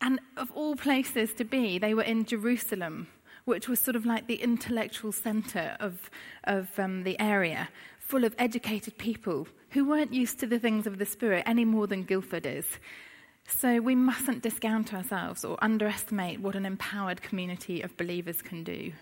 And 0.01 0.19
of 0.37 0.51
all 0.51 0.75
places 0.75 1.33
to 1.35 1.43
be, 1.43 1.79
they 1.79 1.93
were 1.93 2.03
in 2.03 2.25
Jerusalem, 2.25 3.07
which 3.45 3.67
was 3.67 3.79
sort 3.79 3.95
of 3.95 4.05
like 4.05 4.27
the 4.27 4.41
intellectual 4.41 5.11
center 5.11 5.75
of, 5.79 6.09
of 6.45 6.69
um, 6.79 7.03
the 7.03 7.19
area, 7.19 7.69
full 7.99 8.23
of 8.23 8.35
educated 8.37 8.97
people 8.97 9.47
who 9.69 9.85
weren't 9.85 10.13
used 10.13 10.39
to 10.39 10.47
the 10.47 10.59
things 10.59 10.85
of 10.87 10.97
the 10.97 11.05
Spirit 11.05 11.43
any 11.45 11.65
more 11.65 11.87
than 11.87 12.03
Guildford 12.03 12.45
is. 12.45 12.65
So 13.47 13.79
we 13.81 13.95
mustn't 13.95 14.41
discount 14.41 14.93
ourselves 14.93 15.43
or 15.43 15.57
underestimate 15.61 16.39
what 16.39 16.55
an 16.55 16.65
empowered 16.65 17.21
community 17.21 17.81
of 17.81 17.97
believers 17.97 18.41
can 18.41 18.63
do. 18.63 18.93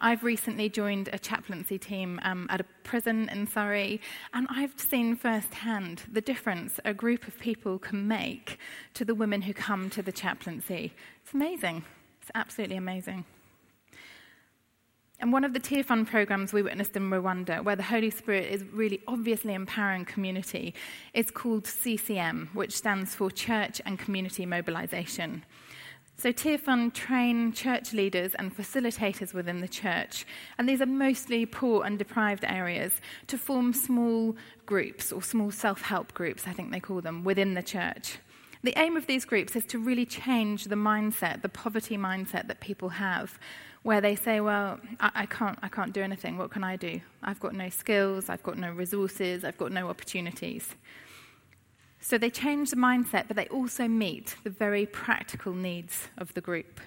I've 0.00 0.22
recently 0.22 0.68
joined 0.68 1.08
a 1.12 1.18
chaplaincy 1.18 1.78
team 1.78 2.20
um, 2.22 2.46
at 2.50 2.60
a 2.60 2.64
prison 2.82 3.28
in 3.30 3.46
Surrey, 3.46 4.00
and 4.34 4.46
I've 4.50 4.78
seen 4.78 5.16
firsthand 5.16 6.02
the 6.12 6.20
difference 6.20 6.78
a 6.84 6.92
group 6.92 7.26
of 7.26 7.38
people 7.38 7.78
can 7.78 8.06
make 8.06 8.58
to 8.94 9.04
the 9.04 9.14
women 9.14 9.42
who 9.42 9.54
come 9.54 9.88
to 9.90 10.02
the 10.02 10.12
chaplaincy. 10.12 10.92
It's 11.22 11.32
amazing. 11.32 11.84
It's 12.28 12.36
absolutely 12.36 12.76
amazing. 12.76 13.24
And 15.18 15.32
one 15.32 15.44
of 15.44 15.54
the 15.54 15.60
Tearfund 15.60 16.08
programs 16.08 16.52
we 16.52 16.60
witnessed 16.60 16.94
in 16.94 17.08
Rwanda, 17.08 17.64
where 17.64 17.74
the 17.74 17.82
Holy 17.82 18.10
Spirit 18.10 18.52
is 18.52 18.64
really 18.64 19.00
obviously 19.08 19.54
empowering 19.54 20.04
community, 20.04 20.74
is 21.14 21.30
called 21.30 21.66
CCM, 21.66 22.50
which 22.52 22.76
stands 22.76 23.14
for 23.14 23.30
Church 23.30 23.80
and 23.86 23.98
Community 23.98 24.44
Mobilization. 24.44 25.42
So, 26.18 26.30
Tearfund 26.30 26.92
train 26.92 27.52
church 27.52 27.94
leaders 27.94 28.34
and 28.34 28.54
facilitators 28.54 29.32
within 29.32 29.60
the 29.62 29.68
church, 29.68 30.26
and 30.58 30.68
these 30.68 30.82
are 30.82 30.86
mostly 30.86 31.46
poor 31.46 31.82
and 31.84 31.98
deprived 31.98 32.44
areas, 32.46 32.92
to 33.28 33.38
form 33.38 33.72
small 33.72 34.36
groups 34.66 35.12
or 35.12 35.22
small 35.22 35.50
self 35.50 35.80
help 35.80 36.12
groups, 36.12 36.46
I 36.46 36.52
think 36.52 36.72
they 36.72 36.80
call 36.80 37.00
them, 37.00 37.24
within 37.24 37.54
the 37.54 37.62
church. 37.62 38.18
The 38.62 38.74
aim 38.76 38.96
of 38.96 39.06
these 39.06 39.24
groups 39.24 39.54
is 39.54 39.64
to 39.66 39.78
really 39.78 40.04
change 40.04 40.64
the 40.64 40.74
mindset, 40.74 41.42
the 41.42 41.48
poverty 41.48 41.96
mindset 41.96 42.48
that 42.48 42.60
people 42.60 42.88
have, 42.88 43.38
where 43.82 44.00
they 44.00 44.16
say, 44.16 44.40
Well, 44.40 44.80
I, 44.98 45.10
I, 45.14 45.26
can't, 45.26 45.58
I 45.62 45.68
can't 45.68 45.92
do 45.92 46.02
anything. 46.02 46.38
What 46.38 46.50
can 46.50 46.64
I 46.64 46.76
do? 46.76 47.00
I've 47.22 47.38
got 47.38 47.54
no 47.54 47.68
skills, 47.68 48.28
I've 48.28 48.42
got 48.42 48.58
no 48.58 48.72
resources, 48.72 49.44
I've 49.44 49.58
got 49.58 49.70
no 49.70 49.88
opportunities. 49.88 50.74
So 52.00 52.18
they 52.18 52.30
change 52.30 52.70
the 52.70 52.76
mindset, 52.76 53.26
but 53.28 53.36
they 53.36 53.46
also 53.48 53.88
meet 53.88 54.36
the 54.44 54.50
very 54.50 54.86
practical 54.86 55.52
needs 55.52 56.08
of 56.16 56.32
the 56.34 56.40
group. 56.40 56.80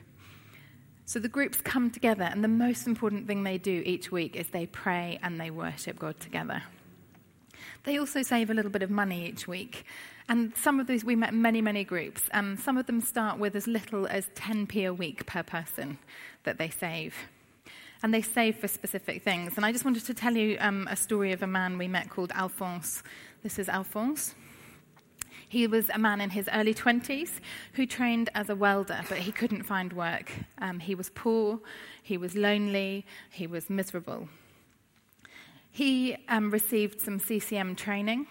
So 1.05 1.19
the 1.19 1.27
groups 1.27 1.59
come 1.59 1.89
together, 1.89 2.23
and 2.23 2.43
the 2.43 2.47
most 2.47 2.87
important 2.87 3.27
thing 3.27 3.43
they 3.43 3.57
do 3.57 3.83
each 3.85 4.11
week 4.11 4.35
is 4.35 4.47
they 4.47 4.65
pray 4.65 5.19
and 5.21 5.39
they 5.39 5.51
worship 5.51 5.99
God 5.99 6.19
together. 6.19 6.63
They 7.83 7.97
also 7.97 8.21
save 8.21 8.49
a 8.49 8.53
little 8.53 8.71
bit 8.71 8.83
of 8.83 8.89
money 8.89 9.27
each 9.27 9.47
week. 9.47 9.85
And 10.31 10.55
some 10.55 10.79
of 10.79 10.87
these, 10.87 11.03
we 11.03 11.17
met 11.17 11.33
many, 11.33 11.61
many 11.61 11.83
groups. 11.83 12.21
Um, 12.31 12.55
some 12.55 12.77
of 12.77 12.85
them 12.85 13.01
start 13.01 13.37
with 13.37 13.53
as 13.53 13.67
little 13.67 14.07
as 14.07 14.27
10p 14.27 14.87
a 14.87 14.93
week 14.93 15.25
per 15.25 15.43
person 15.43 15.97
that 16.45 16.57
they 16.57 16.69
save. 16.69 17.13
And 18.01 18.13
they 18.13 18.21
save 18.21 18.55
for 18.55 18.69
specific 18.69 19.23
things. 19.23 19.57
And 19.57 19.65
I 19.65 19.73
just 19.73 19.83
wanted 19.83 20.05
to 20.05 20.13
tell 20.13 20.37
you 20.37 20.55
um, 20.61 20.87
a 20.89 20.95
story 20.95 21.33
of 21.33 21.43
a 21.43 21.47
man 21.47 21.77
we 21.77 21.89
met 21.89 22.09
called 22.09 22.31
Alphonse. 22.33 23.03
This 23.43 23.59
is 23.59 23.67
Alphonse. 23.67 24.33
He 25.49 25.67
was 25.67 25.89
a 25.89 25.99
man 25.99 26.21
in 26.21 26.29
his 26.29 26.47
early 26.53 26.73
20s 26.73 27.41
who 27.73 27.85
trained 27.85 28.29
as 28.33 28.47
a 28.47 28.55
welder, 28.55 29.01
but 29.09 29.17
he 29.17 29.33
couldn't 29.33 29.63
find 29.63 29.91
work. 29.91 30.31
Um, 30.59 30.79
he 30.79 30.95
was 30.95 31.09
poor, 31.09 31.59
he 32.01 32.15
was 32.15 32.35
lonely, 32.35 33.05
he 33.29 33.47
was 33.47 33.69
miserable. 33.69 34.29
He 35.73 36.15
um, 36.29 36.51
received 36.51 37.01
some 37.01 37.19
CCM 37.19 37.75
training, 37.75 38.27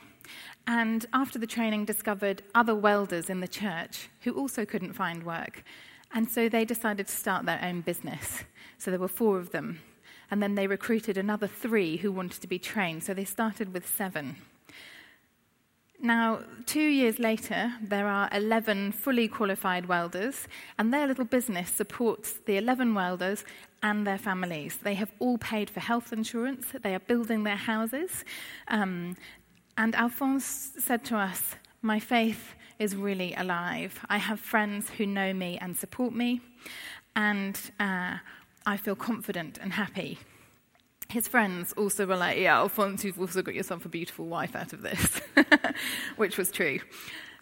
and 0.71 1.05
after 1.13 1.37
the 1.37 1.49
training, 1.49 1.85
discovered 1.85 2.45
other 2.55 2.77
welders 2.77 3.29
in 3.29 3.41
the 3.41 3.49
church 3.49 4.09
who 4.21 4.31
also 4.35 4.65
couldn't 4.65 4.93
find 4.93 5.25
work. 5.25 5.65
And 6.15 6.31
so 6.31 6.49
they 6.49 6.65
decided 6.65 7.09
to 7.09 7.13
start 7.13 7.45
their 7.45 7.61
own 7.61 7.81
business. 7.81 8.45
So 8.79 8.93
there 8.93 9.01
were 9.01 9.09
four 9.09 9.39
of 9.39 9.51
them. 9.51 9.81
And 10.31 10.41
then 10.41 10.55
they 10.55 10.69
recruited 10.69 11.19
another 11.19 11.49
three 11.49 11.97
who 11.97 12.13
wanted 12.13 12.41
to 12.43 12.47
be 12.47 12.61
trained. 12.61 13.03
So 13.03 13.13
they 13.13 13.25
started 13.25 13.75
with 13.75 13.85
seven. 13.85 14.37
Now, 16.01 16.39
two 16.67 16.81
years 16.81 17.19
later, 17.19 17.75
there 17.83 18.07
are 18.07 18.29
11 18.33 18.93
fully 18.93 19.27
qualified 19.27 19.87
welders, 19.87 20.47
and 20.79 20.95
their 20.95 21.07
little 21.07 21.27
business 21.27 21.69
supports 21.69 22.35
the 22.47 22.57
11 22.57 22.95
welders 22.95 23.45
and 23.83 24.07
their 24.07 24.17
families. 24.19 24.79
They 24.79 24.95
have 24.95 25.11
all 25.19 25.37
paid 25.37 25.69
for 25.69 25.81
health 25.81 26.13
insurance, 26.13 26.67
they 26.83 26.95
are 26.95 27.01
building 27.01 27.45
their 27.45 27.57
houses. 27.57 28.25
Um, 28.69 29.17
and 29.77 29.95
Alphonse 29.95 30.73
said 30.79 31.05
to 31.07 31.17
us, 31.17 31.55
My 31.83 31.99
faith 32.01 32.55
is 32.79 32.97
really 32.97 33.35
alive. 33.35 34.01
I 34.09 34.19
have 34.19 34.41
friends 34.41 34.91
who 34.91 35.07
know 35.07 35.33
me 35.33 35.59
and 35.61 35.77
support 35.77 36.15
me, 36.15 36.41
and 37.17 37.59
uh, 37.79 38.17
I 38.67 38.77
feel 38.77 38.97
confident 38.97 39.59
and 39.61 39.73
happy 39.73 40.19
his 41.11 41.29
friends 41.29 41.73
also 41.73 42.07
were 42.07 42.17
like, 42.17 42.39
Yeah, 42.39 42.57
Alphonse, 42.57 43.05
you've 43.05 43.21
also 43.21 43.43
got 43.43 43.55
yourself 43.55 43.85
a 43.85 43.89
beautiful 43.89 44.27
wife 44.27 44.57
out 44.57 44.73
of 44.73 44.83
this, 44.83 45.21
which 46.17 46.39
was 46.39 46.51
true. 46.51 46.81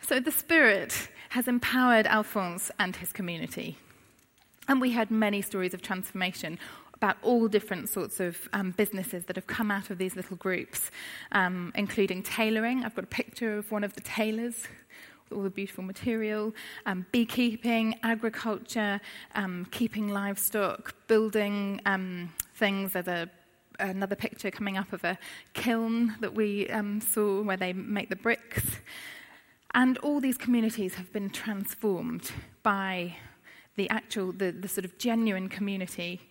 So 0.01 0.21
the 0.21 0.31
Spirit 0.31 1.09
has 1.31 1.49
empowered 1.49 2.07
Alphonse 2.07 2.71
and 2.79 2.97
his 2.97 3.12
community. 3.12 3.79
And 4.67 4.81
we 4.81 4.93
heard 4.93 5.11
many 5.11 5.43
stories 5.43 5.75
of 5.75 5.83
transformation 5.83 6.59
about 6.98 7.16
all 7.22 7.48
different 7.48 7.88
sorts 7.88 8.20
of 8.20 8.37
um, 8.52 8.72
businesses 8.72 9.24
that 9.24 9.37
have 9.37 9.46
come 9.46 9.70
out 9.70 9.88
of 9.90 9.98
these 9.98 10.16
little 10.16 10.37
groups, 10.37 10.90
um, 11.32 11.72
including 11.74 12.22
tailoring. 12.22 12.84
I've 12.84 12.94
got 12.94 13.04
a 13.04 13.08
picture 13.08 13.56
of 13.56 13.70
one 13.70 13.84
of 13.84 13.94
the 13.94 14.00
tailors 14.00 14.66
all 15.30 15.42
the 15.42 15.50
beautiful 15.50 15.84
material, 15.84 16.54
um, 16.87 17.04
beekeeping, 17.12 17.94
agriculture, 18.02 18.98
um, 19.34 19.66
keeping 19.70 20.08
livestock, 20.08 20.94
building 21.06 21.82
um, 21.84 22.32
things. 22.54 22.94
There's 22.94 23.08
a 23.08 23.28
another 23.80 24.16
picture 24.16 24.50
coming 24.50 24.76
up 24.76 24.92
of 24.92 25.04
a 25.04 25.16
kiln 25.54 26.16
that 26.20 26.34
we 26.34 26.68
um, 26.70 27.00
saw 27.00 27.42
where 27.42 27.56
they 27.56 27.72
make 27.72 28.08
the 28.08 28.16
bricks. 28.16 28.64
And 29.74 29.98
all 29.98 30.20
these 30.20 30.38
communities 30.38 30.94
have 30.94 31.12
been 31.12 31.30
transformed 31.30 32.32
by 32.62 33.14
the 33.76 33.88
actual, 33.90 34.32
the, 34.32 34.50
the 34.50 34.66
sort 34.66 34.84
of 34.84 34.98
genuine 34.98 35.48
community, 35.48 36.28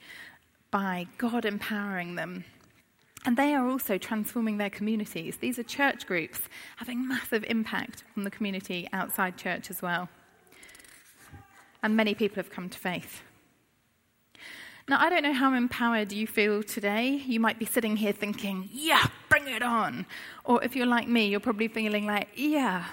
by 0.72 1.08
God 1.18 1.46
empowering 1.46 2.16
them. 2.16 2.44
And 3.26 3.36
they 3.36 3.54
are 3.54 3.68
also 3.68 3.98
transforming 3.98 4.58
their 4.58 4.70
communities. 4.70 5.38
These 5.38 5.60
are 5.60 5.64
church 5.64 6.08
groups 6.08 6.42
having 6.78 7.08
massive 7.08 7.44
impact 7.50 8.04
on 8.16 8.24
the 8.24 8.32
community 8.32 8.88
outside 8.94 9.38
church 9.38 9.70
as 9.70 9.82
well. 9.82 10.08
And 11.84 11.96
many 11.96 12.14
people 12.14 12.38
have 12.38 12.50
come 12.50 12.70
to 12.70 12.78
faith. 12.78 13.22
Now, 14.90 15.02
I 15.02 15.10
don't 15.10 15.24
know 15.24 15.34
how 15.34 15.54
empowered 15.54 16.14
you 16.14 16.26
feel 16.26 16.64
today. 16.64 17.22
You 17.26 17.42
might 17.42 17.60
be 17.60 17.66
sitting 17.66 17.98
here 17.98 18.14
thinking, 18.14 18.70
yeah, 18.72 19.06
bring 19.28 19.48
it 19.50 19.62
on. 19.62 20.06
Or 20.46 20.64
if 20.64 20.78
you're 20.78 20.86
like 20.86 21.10
me, 21.10 21.28
you're 21.28 21.42
probably 21.42 21.68
feeling 21.68 22.06
like, 22.06 22.30
yeah, 22.36 22.86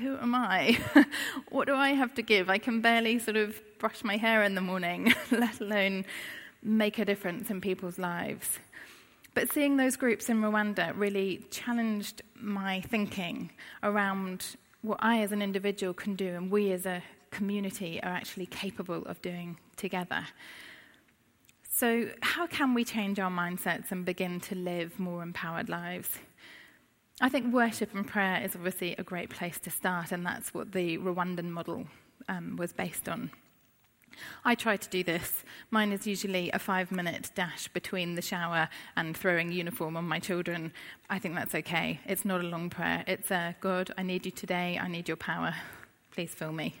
who 0.00 0.18
am 0.18 0.34
I? 0.34 0.78
what 1.48 1.66
do 1.66 1.74
I 1.74 1.90
have 1.90 2.14
to 2.16 2.22
give? 2.22 2.50
I 2.50 2.58
can 2.58 2.82
barely 2.82 3.18
sort 3.18 3.38
of 3.38 3.58
brush 3.78 4.04
my 4.04 4.18
hair 4.18 4.42
in 4.42 4.54
the 4.54 4.60
morning, 4.60 5.14
let 5.30 5.60
alone 5.60 6.04
make 6.62 6.98
a 6.98 7.04
difference 7.04 7.50
in 7.50 7.60
people's 7.60 7.98
lives. 7.98 8.58
But 9.34 9.52
seeing 9.52 9.76
those 9.76 9.96
groups 9.96 10.28
in 10.28 10.40
Rwanda 10.40 10.92
really 10.96 11.46
challenged 11.50 12.22
my 12.34 12.80
thinking 12.82 13.50
around 13.82 14.56
what 14.82 14.98
I 15.00 15.20
as 15.22 15.32
an 15.32 15.42
individual 15.42 15.94
can 15.94 16.16
do 16.16 16.28
and 16.28 16.50
we 16.50 16.72
as 16.72 16.86
a 16.86 17.02
community 17.30 18.00
are 18.02 18.10
actually 18.10 18.46
capable 18.46 19.04
of 19.06 19.22
doing 19.22 19.56
together. 19.76 20.26
So, 21.72 22.08
how 22.20 22.46
can 22.46 22.74
we 22.74 22.84
change 22.84 23.18
our 23.18 23.30
mindsets 23.30 23.90
and 23.90 24.04
begin 24.04 24.40
to 24.40 24.54
live 24.54 24.98
more 24.98 25.22
empowered 25.22 25.68
lives? 25.68 26.18
I 27.22 27.28
think 27.28 27.54
worship 27.54 27.94
and 27.94 28.06
prayer 28.06 28.42
is 28.42 28.56
obviously 28.56 28.96
a 28.96 29.02
great 29.02 29.30
place 29.30 29.58
to 29.60 29.70
start, 29.70 30.12
and 30.12 30.26
that's 30.26 30.52
what 30.52 30.72
the 30.72 30.98
Rwandan 30.98 31.50
model 31.50 31.86
um, 32.28 32.56
was 32.56 32.72
based 32.72 33.08
on. 33.08 33.30
I 34.44 34.54
try 34.54 34.76
to 34.76 34.88
do 34.88 35.02
this. 35.02 35.44
Mine 35.70 35.92
is 35.92 36.06
usually 36.06 36.50
a 36.50 36.58
five 36.58 36.90
minute 36.90 37.30
dash 37.34 37.68
between 37.68 38.14
the 38.14 38.22
shower 38.22 38.68
and 38.96 39.16
throwing 39.16 39.52
uniform 39.52 39.96
on 39.96 40.04
my 40.06 40.18
children. 40.18 40.72
I 41.08 41.18
think 41.18 41.34
that's 41.34 41.54
okay. 41.54 42.00
It's 42.06 42.24
not 42.24 42.40
a 42.40 42.44
long 42.44 42.70
prayer. 42.70 43.04
It's 43.06 43.30
a 43.30 43.56
God, 43.60 43.90
I 43.96 44.02
need 44.02 44.26
you 44.26 44.32
today. 44.32 44.78
I 44.80 44.88
need 44.88 45.08
your 45.08 45.16
power. 45.16 45.54
Please 46.10 46.34
fill 46.34 46.52
me. 46.52 46.74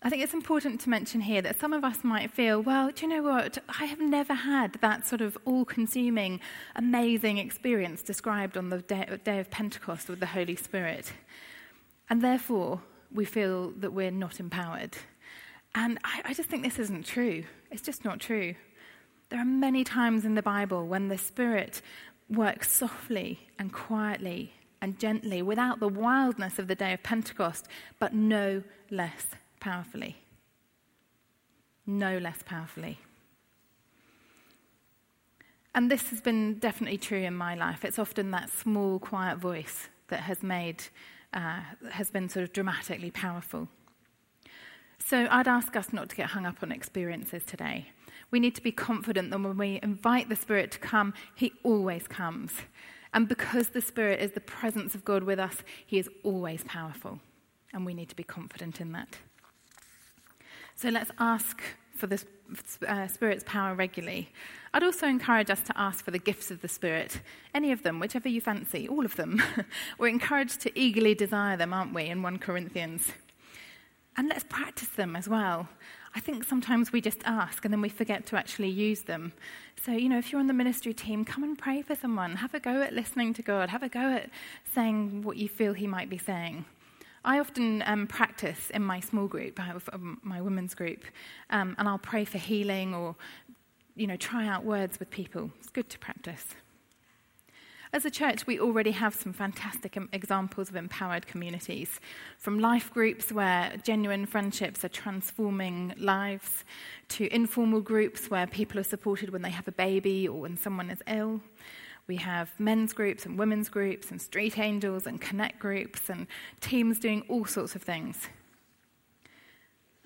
I 0.00 0.10
think 0.10 0.22
it's 0.22 0.34
important 0.34 0.80
to 0.82 0.90
mention 0.90 1.20
here 1.20 1.42
that 1.42 1.58
some 1.58 1.72
of 1.72 1.82
us 1.82 2.04
might 2.04 2.30
feel, 2.30 2.60
well, 2.60 2.92
do 2.94 3.04
you 3.04 3.08
know 3.08 3.22
what? 3.22 3.58
I 3.80 3.86
have 3.86 4.00
never 4.00 4.32
had 4.32 4.74
that 4.74 5.08
sort 5.08 5.20
of 5.20 5.36
all 5.44 5.64
consuming, 5.64 6.40
amazing 6.76 7.38
experience 7.38 8.02
described 8.02 8.56
on 8.56 8.68
the 8.68 8.78
day, 8.78 9.18
day, 9.24 9.40
of 9.40 9.50
Pentecost 9.50 10.08
with 10.08 10.20
the 10.20 10.26
Holy 10.26 10.54
Spirit. 10.54 11.12
And 12.08 12.22
therefore, 12.22 12.80
we 13.12 13.24
feel 13.24 13.70
that 13.78 13.92
we're 13.92 14.10
not 14.10 14.40
empowered. 14.40 14.96
And 15.74 15.98
I, 16.04 16.22
I 16.26 16.34
just 16.34 16.48
think 16.48 16.62
this 16.62 16.78
isn't 16.78 17.06
true. 17.06 17.44
It's 17.70 17.82
just 17.82 18.04
not 18.04 18.20
true. 18.20 18.54
There 19.30 19.40
are 19.40 19.44
many 19.44 19.84
times 19.84 20.24
in 20.24 20.34
the 20.34 20.42
Bible 20.42 20.86
when 20.86 21.08
the 21.08 21.18
Spirit 21.18 21.82
works 22.30 22.72
softly 22.72 23.48
and 23.58 23.72
quietly 23.72 24.52
and 24.80 24.98
gently 24.98 25.42
without 25.42 25.80
the 25.80 25.88
wildness 25.88 26.58
of 26.58 26.68
the 26.68 26.74
day 26.74 26.92
of 26.92 27.02
Pentecost, 27.02 27.66
but 27.98 28.14
no 28.14 28.62
less 28.90 29.26
powerfully. 29.60 30.16
No 31.86 32.18
less 32.18 32.42
powerfully. 32.44 32.98
And 35.74 35.90
this 35.90 36.10
has 36.10 36.20
been 36.20 36.58
definitely 36.58 36.98
true 36.98 37.22
in 37.22 37.34
my 37.34 37.54
life. 37.54 37.84
It's 37.84 37.98
often 37.98 38.30
that 38.32 38.50
small, 38.50 38.98
quiet 38.98 39.38
voice 39.38 39.88
that 40.08 40.20
has 40.20 40.42
made, 40.42 40.84
uh, 41.32 41.60
has 41.90 42.10
been 42.10 42.28
sort 42.28 42.44
of 42.44 42.52
dramatically 42.52 43.10
powerful. 43.10 43.68
So 44.98 45.26
I'd 45.30 45.48
ask 45.48 45.76
us 45.76 45.92
not 45.92 46.08
to 46.10 46.16
get 46.16 46.30
hung 46.30 46.44
up 46.44 46.62
on 46.62 46.72
experiences 46.72 47.44
today. 47.44 47.88
We 48.30 48.40
need 48.40 48.54
to 48.56 48.62
be 48.62 48.72
confident 48.72 49.30
that 49.30 49.40
when 49.40 49.56
we 49.56 49.80
invite 49.82 50.28
the 50.28 50.36
Spirit 50.36 50.70
to 50.72 50.78
come, 50.78 51.14
He 51.34 51.52
always 51.62 52.06
comes. 52.06 52.52
And 53.14 53.26
because 53.26 53.68
the 53.68 53.80
Spirit 53.80 54.20
is 54.20 54.32
the 54.32 54.40
presence 54.40 54.94
of 54.94 55.04
God 55.04 55.24
with 55.24 55.38
us, 55.38 55.58
He 55.86 55.98
is 55.98 56.10
always 56.24 56.64
powerful. 56.64 57.20
And 57.72 57.86
we 57.86 57.94
need 57.94 58.08
to 58.10 58.16
be 58.16 58.22
confident 58.22 58.80
in 58.80 58.92
that. 58.92 59.18
So 60.74 60.90
let's 60.90 61.10
ask 61.18 61.62
for 61.98 62.06
the 62.06 62.22
uh, 62.86 63.06
Spirit's 63.08 63.44
power 63.46 63.74
regularly. 63.74 64.30
I'd 64.72 64.84
also 64.84 65.06
encourage 65.06 65.50
us 65.50 65.60
to 65.62 65.78
ask 65.78 66.04
for 66.04 66.10
the 66.10 66.18
gifts 66.18 66.50
of 66.50 66.62
the 66.62 66.68
Spirit, 66.68 67.20
any 67.54 67.72
of 67.72 67.82
them, 67.82 68.00
whichever 68.00 68.28
you 68.28 68.40
fancy, 68.40 68.88
all 68.88 69.04
of 69.04 69.16
them. 69.16 69.42
We're 69.98 70.08
encouraged 70.08 70.60
to 70.60 70.78
eagerly 70.78 71.14
desire 71.14 71.56
them, 71.56 71.72
aren't 71.72 71.94
we, 71.94 72.04
in 72.04 72.22
1 72.22 72.38
Corinthians? 72.38 73.12
And 74.16 74.28
let's 74.28 74.44
practice 74.44 74.88
them 74.88 75.16
as 75.16 75.28
well. 75.28 75.68
I 76.14 76.20
think 76.20 76.44
sometimes 76.44 76.90
we 76.90 77.00
just 77.00 77.20
ask 77.24 77.64
and 77.64 77.72
then 77.72 77.80
we 77.80 77.88
forget 77.88 78.26
to 78.26 78.36
actually 78.36 78.70
use 78.70 79.02
them. 79.02 79.32
So, 79.84 79.92
you 79.92 80.08
know, 80.08 80.18
if 80.18 80.32
you're 80.32 80.40
on 80.40 80.46
the 80.46 80.54
ministry 80.54 80.94
team, 80.94 81.24
come 81.24 81.44
and 81.44 81.56
pray 81.56 81.82
for 81.82 81.94
someone. 81.94 82.36
Have 82.36 82.54
a 82.54 82.60
go 82.60 82.82
at 82.82 82.92
listening 82.92 83.34
to 83.34 83.42
God. 83.42 83.68
Have 83.68 83.82
a 83.82 83.88
go 83.88 84.00
at 84.00 84.30
saying 84.74 85.22
what 85.22 85.36
you 85.36 85.48
feel 85.48 85.74
He 85.74 85.86
might 85.86 86.08
be 86.08 86.18
saying. 86.18 86.64
I 87.24 87.38
often 87.40 87.82
um, 87.86 88.06
practice 88.06 88.70
in 88.70 88.82
my 88.82 89.00
small 89.00 89.26
group, 89.26 89.60
um, 89.92 90.20
my 90.22 90.40
women's 90.40 90.74
group, 90.74 91.04
um, 91.50 91.74
and 91.78 91.88
I'll 91.88 91.98
pray 91.98 92.24
for 92.24 92.38
healing 92.38 92.94
or, 92.94 93.16
you 93.96 94.06
know, 94.06 94.16
try 94.16 94.46
out 94.46 94.64
words 94.64 94.98
with 94.98 95.10
people. 95.10 95.50
It's 95.58 95.70
good 95.70 95.88
to 95.90 95.98
practice. 95.98 96.46
As 97.90 98.04
a 98.04 98.10
church, 98.10 98.46
we 98.46 98.60
already 98.60 98.90
have 98.90 99.14
some 99.14 99.32
fantastic 99.32 99.96
examples 100.12 100.68
of 100.68 100.76
empowered 100.76 101.26
communities, 101.26 102.00
from 102.36 102.58
life 102.58 102.92
groups 102.92 103.32
where 103.32 103.72
genuine 103.82 104.26
friendships 104.26 104.84
are 104.84 104.90
transforming 104.90 105.94
lives, 105.96 106.64
to 107.08 107.34
informal 107.34 107.80
groups 107.80 108.28
where 108.28 108.46
people 108.46 108.78
are 108.78 108.84
supported 108.84 109.30
when 109.30 109.40
they 109.40 109.50
have 109.50 109.66
a 109.68 109.72
baby 109.72 110.28
or 110.28 110.40
when 110.40 110.58
someone 110.58 110.90
is 110.90 111.02
ill. 111.06 111.40
We 112.08 112.16
have 112.16 112.50
men's 112.58 112.94
groups 112.94 113.26
and 113.26 113.38
women's 113.38 113.68
groups 113.68 114.10
and 114.10 114.20
street 114.20 114.58
angels 114.58 115.06
and 115.06 115.20
connect 115.20 115.58
groups 115.58 116.08
and 116.08 116.26
teams 116.60 116.98
doing 116.98 117.22
all 117.28 117.44
sorts 117.44 117.74
of 117.74 117.82
things. 117.82 118.28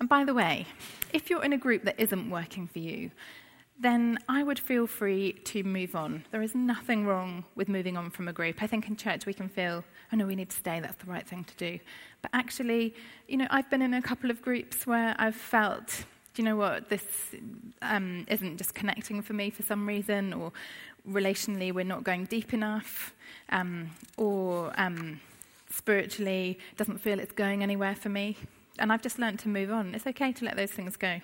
And 0.01 0.09
by 0.09 0.25
the 0.25 0.33
way, 0.33 0.65
if 1.13 1.29
you're 1.29 1.45
in 1.45 1.53
a 1.53 1.57
group 1.57 1.85
that 1.85 1.97
isn't 1.97 2.29
working 2.29 2.67
for 2.67 2.79
you, 2.79 3.11
then 3.79 4.19
I 4.27 4.43
would 4.43 4.59
feel 4.59 4.85
free 4.85 5.33
to 5.45 5.63
move 5.63 5.95
on. 5.95 6.25
There 6.31 6.41
is 6.41 6.53
nothing 6.53 7.05
wrong 7.05 7.45
with 7.55 7.69
moving 7.69 7.95
on 7.95 8.09
from 8.09 8.27
a 8.27 8.33
group. 8.33 8.61
I 8.61 8.67
think 8.67 8.87
in 8.87 8.97
church 8.97 9.25
we 9.25 9.33
can 9.33 9.47
feel, 9.47 9.83
oh 10.11 10.15
no, 10.17 10.25
we 10.25 10.35
need 10.35 10.49
to 10.49 10.57
stay, 10.57 10.81
that's 10.81 10.97
the 10.97 11.09
right 11.09 11.25
thing 11.25 11.45
to 11.45 11.55
do. 11.55 11.79
But 12.21 12.31
actually, 12.33 12.93
you 13.29 13.37
know, 13.37 13.47
I've 13.49 13.69
been 13.69 13.81
in 13.81 13.93
a 13.93 14.01
couple 14.01 14.29
of 14.29 14.41
groups 14.41 14.85
where 14.85 15.15
I've 15.17 15.35
felt, 15.35 16.05
do 16.33 16.41
you 16.41 16.43
know 16.43 16.55
what, 16.55 16.89
this 16.89 17.03
um, 17.81 18.25
isn't 18.27 18.57
just 18.57 18.75
connecting 18.75 19.21
for 19.21 19.33
me 19.33 19.49
for 19.49 19.63
some 19.63 19.87
reason, 19.87 20.33
or 20.33 20.51
relationally 21.07 21.73
we're 21.73 21.83
not 21.83 22.03
going 22.03 22.25
deep 22.25 22.53
enough, 22.53 23.13
um, 23.49 23.91
or 24.17 24.71
um, 24.77 25.19
spiritually 25.69 26.59
doesn't 26.77 26.99
feel 26.99 27.19
it's 27.19 27.31
going 27.31 27.63
anywhere 27.63 27.95
for 27.95 28.09
me. 28.09 28.37
And 28.79 28.91
I've 28.91 29.01
just 29.01 29.19
learned 29.19 29.39
to 29.39 29.49
move 29.49 29.71
on. 29.71 29.93
It's 29.93 30.07
okay 30.07 30.31
to 30.31 30.45
let 30.45 30.55
those 30.55 30.71
things 30.71 30.97
go. 30.97 31.21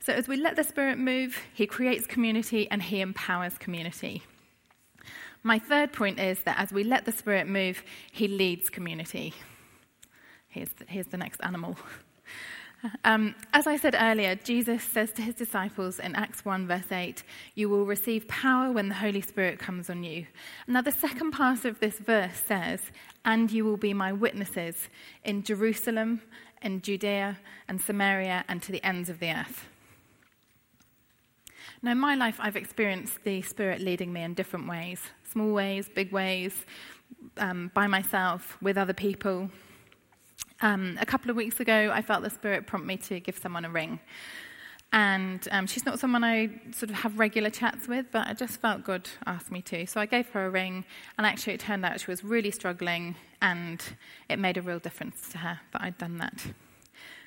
So, 0.00 0.12
as 0.12 0.26
we 0.26 0.36
let 0.36 0.56
the 0.56 0.64
Spirit 0.64 0.98
move, 0.98 1.38
He 1.54 1.66
creates 1.66 2.06
community 2.06 2.68
and 2.70 2.82
He 2.82 3.00
empowers 3.00 3.56
community. 3.56 4.22
My 5.44 5.58
third 5.58 5.92
point 5.92 6.18
is 6.18 6.40
that 6.40 6.58
as 6.58 6.72
we 6.72 6.82
let 6.82 7.04
the 7.04 7.12
Spirit 7.12 7.46
move, 7.46 7.84
He 8.10 8.26
leads 8.26 8.68
community. 8.68 9.32
Here's 10.48 10.70
the, 10.70 10.84
here's 10.88 11.06
the 11.06 11.16
next 11.16 11.40
animal. 11.42 11.76
Um, 13.04 13.34
as 13.52 13.66
I 13.66 13.76
said 13.76 13.94
earlier, 13.98 14.34
Jesus 14.34 14.82
says 14.82 15.12
to 15.12 15.22
his 15.22 15.34
disciples 15.34 15.98
in 15.98 16.16
Acts 16.16 16.44
1, 16.44 16.66
verse 16.66 16.90
8, 16.90 17.22
You 17.54 17.68
will 17.68 17.86
receive 17.86 18.26
power 18.26 18.72
when 18.72 18.88
the 18.88 18.96
Holy 18.96 19.20
Spirit 19.20 19.58
comes 19.58 19.88
on 19.88 20.02
you. 20.02 20.26
Now, 20.66 20.82
the 20.82 20.90
second 20.90 21.30
part 21.30 21.64
of 21.64 21.78
this 21.78 21.98
verse 21.98 22.40
says, 22.46 22.80
And 23.24 23.50
you 23.50 23.64
will 23.64 23.76
be 23.76 23.94
my 23.94 24.12
witnesses 24.12 24.88
in 25.24 25.44
Jerusalem, 25.44 26.22
in 26.60 26.82
Judea, 26.82 27.38
and 27.68 27.80
Samaria, 27.80 28.44
and 28.48 28.60
to 28.62 28.72
the 28.72 28.84
ends 28.84 29.08
of 29.08 29.20
the 29.20 29.30
earth. 29.30 29.68
Now, 31.82 31.92
in 31.92 31.98
my 31.98 32.16
life, 32.16 32.38
I've 32.40 32.56
experienced 32.56 33.22
the 33.24 33.42
Spirit 33.42 33.80
leading 33.80 34.12
me 34.12 34.22
in 34.22 34.34
different 34.34 34.68
ways 34.68 35.00
small 35.30 35.52
ways, 35.54 35.88
big 35.88 36.12
ways, 36.12 36.66
um, 37.38 37.70
by 37.72 37.86
myself, 37.86 38.58
with 38.60 38.76
other 38.76 38.92
people. 38.92 39.48
Um, 40.62 40.96
a 41.00 41.06
couple 41.06 41.28
of 41.28 41.36
weeks 41.36 41.58
ago, 41.58 41.90
I 41.92 42.02
felt 42.02 42.22
the 42.22 42.30
Spirit 42.30 42.68
prompt 42.68 42.86
me 42.86 42.96
to 42.98 43.18
give 43.18 43.36
someone 43.36 43.64
a 43.64 43.70
ring. 43.70 43.98
And 44.92 45.48
um, 45.50 45.66
she's 45.66 45.84
not 45.84 45.98
someone 45.98 46.22
I 46.22 46.50
sort 46.70 46.90
of 46.90 46.96
have 46.96 47.18
regular 47.18 47.50
chats 47.50 47.88
with, 47.88 48.06
but 48.12 48.28
I 48.28 48.34
just 48.34 48.60
felt 48.60 48.84
God 48.84 49.08
asked 49.26 49.50
me 49.50 49.60
to. 49.62 49.86
So 49.86 50.00
I 50.00 50.06
gave 50.06 50.28
her 50.30 50.46
a 50.46 50.50
ring, 50.50 50.84
and 51.18 51.26
actually, 51.26 51.54
it 51.54 51.60
turned 51.60 51.84
out 51.84 52.00
she 52.00 52.10
was 52.10 52.22
really 52.22 52.52
struggling, 52.52 53.16
and 53.40 53.82
it 54.28 54.38
made 54.38 54.56
a 54.56 54.62
real 54.62 54.78
difference 54.78 55.28
to 55.30 55.38
her 55.38 55.58
that 55.72 55.82
I'd 55.82 55.98
done 55.98 56.18
that. 56.18 56.46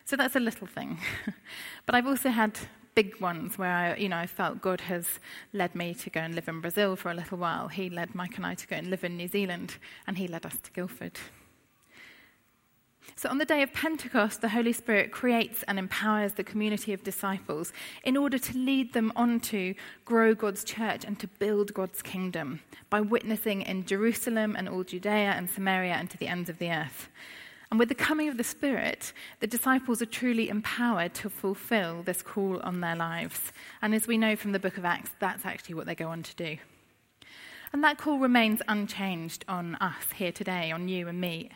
So 0.05 0.15
that's 0.15 0.37
a 0.37 0.39
little 0.39 0.67
thing. 0.67 0.99
but 1.85 1.93
I've 1.93 2.07
also 2.07 2.29
had 2.29 2.57
big 2.93 3.19
ones 3.19 3.57
where 3.57 3.75
I, 3.75 3.95
you 3.95 4.07
know, 4.07 4.17
I 4.17 4.27
felt 4.27 4.61
God 4.61 4.79
has 4.81 5.19
led 5.51 5.75
me 5.75 5.93
to 5.95 6.09
go 6.09 6.21
and 6.21 6.35
live 6.35 6.47
in 6.47 6.61
Brazil 6.61 6.95
for 6.95 7.11
a 7.11 7.13
little 7.13 7.37
while. 7.37 7.67
He 7.67 7.89
led 7.89 8.15
Mike 8.15 8.37
and 8.37 8.45
I 8.45 8.53
to 8.53 8.67
go 8.67 8.77
and 8.77 8.89
live 8.89 9.03
in 9.03 9.17
New 9.17 9.27
Zealand, 9.27 9.75
and 10.07 10.17
he 10.17 10.29
led 10.29 10.45
us 10.45 10.57
to 10.63 10.71
Guildford. 10.71 11.19
So, 13.15 13.29
on 13.29 13.37
the 13.37 13.45
day 13.45 13.61
of 13.61 13.71
Pentecost, 13.71 14.41
the 14.41 14.49
Holy 14.49 14.73
Spirit 14.73 15.11
creates 15.11 15.63
and 15.63 15.79
empowers 15.79 16.33
the 16.33 16.43
community 16.43 16.91
of 16.91 17.03
disciples 17.03 17.71
in 18.03 18.17
order 18.17 18.37
to 18.37 18.57
lead 18.57 18.93
them 18.93 19.13
on 19.15 19.39
to 19.41 19.73
grow 20.03 20.35
God's 20.35 20.63
church 20.63 21.05
and 21.05 21.17
to 21.19 21.27
build 21.27 21.73
God's 21.73 22.01
kingdom 22.01 22.59
by 22.89 23.01
witnessing 23.01 23.61
in 23.61 23.85
Jerusalem 23.85 24.55
and 24.57 24.67
all 24.67 24.83
Judea 24.83 25.33
and 25.37 25.49
Samaria 25.49 25.93
and 25.93 26.09
to 26.09 26.17
the 26.17 26.27
ends 26.27 26.49
of 26.49 26.57
the 26.57 26.69
earth. 26.69 27.09
And 27.71 27.79
with 27.79 27.89
the 27.89 27.95
coming 27.95 28.29
of 28.29 28.37
the 28.37 28.43
Spirit, 28.43 29.11
the 29.39 29.47
disciples 29.47 30.01
are 30.01 30.05
truly 30.05 30.49
empowered 30.49 31.13
to 31.15 31.29
fulfill 31.29 32.03
this 32.03 32.21
call 32.21 32.59
on 32.61 32.81
their 32.81 32.95
lives. 32.95 33.51
And 33.81 33.95
as 33.95 34.07
we 34.07 34.17
know 34.17 34.35
from 34.35 34.51
the 34.51 34.59
book 34.59 34.77
of 34.77 34.85
Acts, 34.85 35.11
that's 35.19 35.45
actually 35.45 35.75
what 35.75 35.85
they 35.85 35.95
go 35.95 36.09
on 36.09 36.23
to 36.23 36.35
do. 36.35 36.57
And 37.73 37.83
that 37.83 37.97
call 37.97 38.19
remains 38.19 38.61
unchanged 38.67 39.43
on 39.47 39.75
us 39.75 40.13
here 40.15 40.31
today, 40.31 40.71
on 40.71 40.87
you 40.87 41.07
and 41.07 41.19
me, 41.19 41.49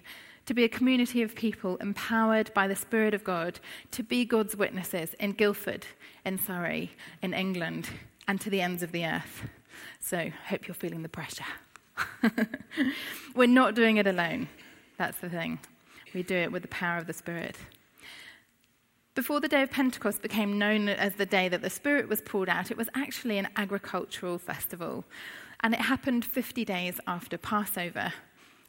to 0.49 0.55
be 0.55 0.63
a 0.63 0.67
community 0.67 1.21
of 1.21 1.35
people 1.35 1.77
empowered 1.77 2.51
by 2.55 2.67
the 2.67 2.75
Spirit 2.75 3.13
of 3.13 3.23
God 3.23 3.59
to 3.91 4.01
be 4.01 4.25
God's 4.25 4.55
witnesses 4.55 5.13
in 5.19 5.33
Guildford, 5.33 5.85
in 6.25 6.39
Surrey, 6.39 6.89
in 7.21 7.35
England, 7.35 7.87
and 8.27 8.41
to 8.41 8.49
the 8.49 8.59
ends 8.59 8.81
of 8.81 8.91
the 8.91 9.05
earth. 9.05 9.43
So, 9.99 10.31
hope 10.47 10.67
you're 10.67 10.73
feeling 10.73 11.03
the 11.03 11.07
pressure. 11.07 11.45
We're 13.35 13.47
not 13.47 13.75
doing 13.75 13.97
it 13.97 14.07
alone. 14.07 14.47
That's 14.97 15.19
the 15.19 15.29
thing. 15.29 15.59
We 16.15 16.23
do 16.23 16.35
it 16.35 16.51
with 16.51 16.63
the 16.63 16.67
power 16.69 16.97
of 16.97 17.05
the 17.05 17.13
Spirit. 17.13 17.55
Before 19.13 19.39
the 19.39 19.47
day 19.47 19.61
of 19.61 19.69
Pentecost 19.69 20.23
became 20.23 20.57
known 20.57 20.89
as 20.89 21.13
the 21.13 21.27
day 21.27 21.47
that 21.47 21.61
the 21.61 21.69
Spirit 21.69 22.09
was 22.09 22.21
poured 22.21 22.49
out, 22.49 22.71
it 22.71 22.77
was 22.77 22.89
actually 22.95 23.37
an 23.37 23.49
agricultural 23.55 24.39
festival. 24.39 25.05
And 25.59 25.75
it 25.75 25.81
happened 25.81 26.25
50 26.25 26.65
days 26.65 26.99
after 27.05 27.37
Passover. 27.37 28.13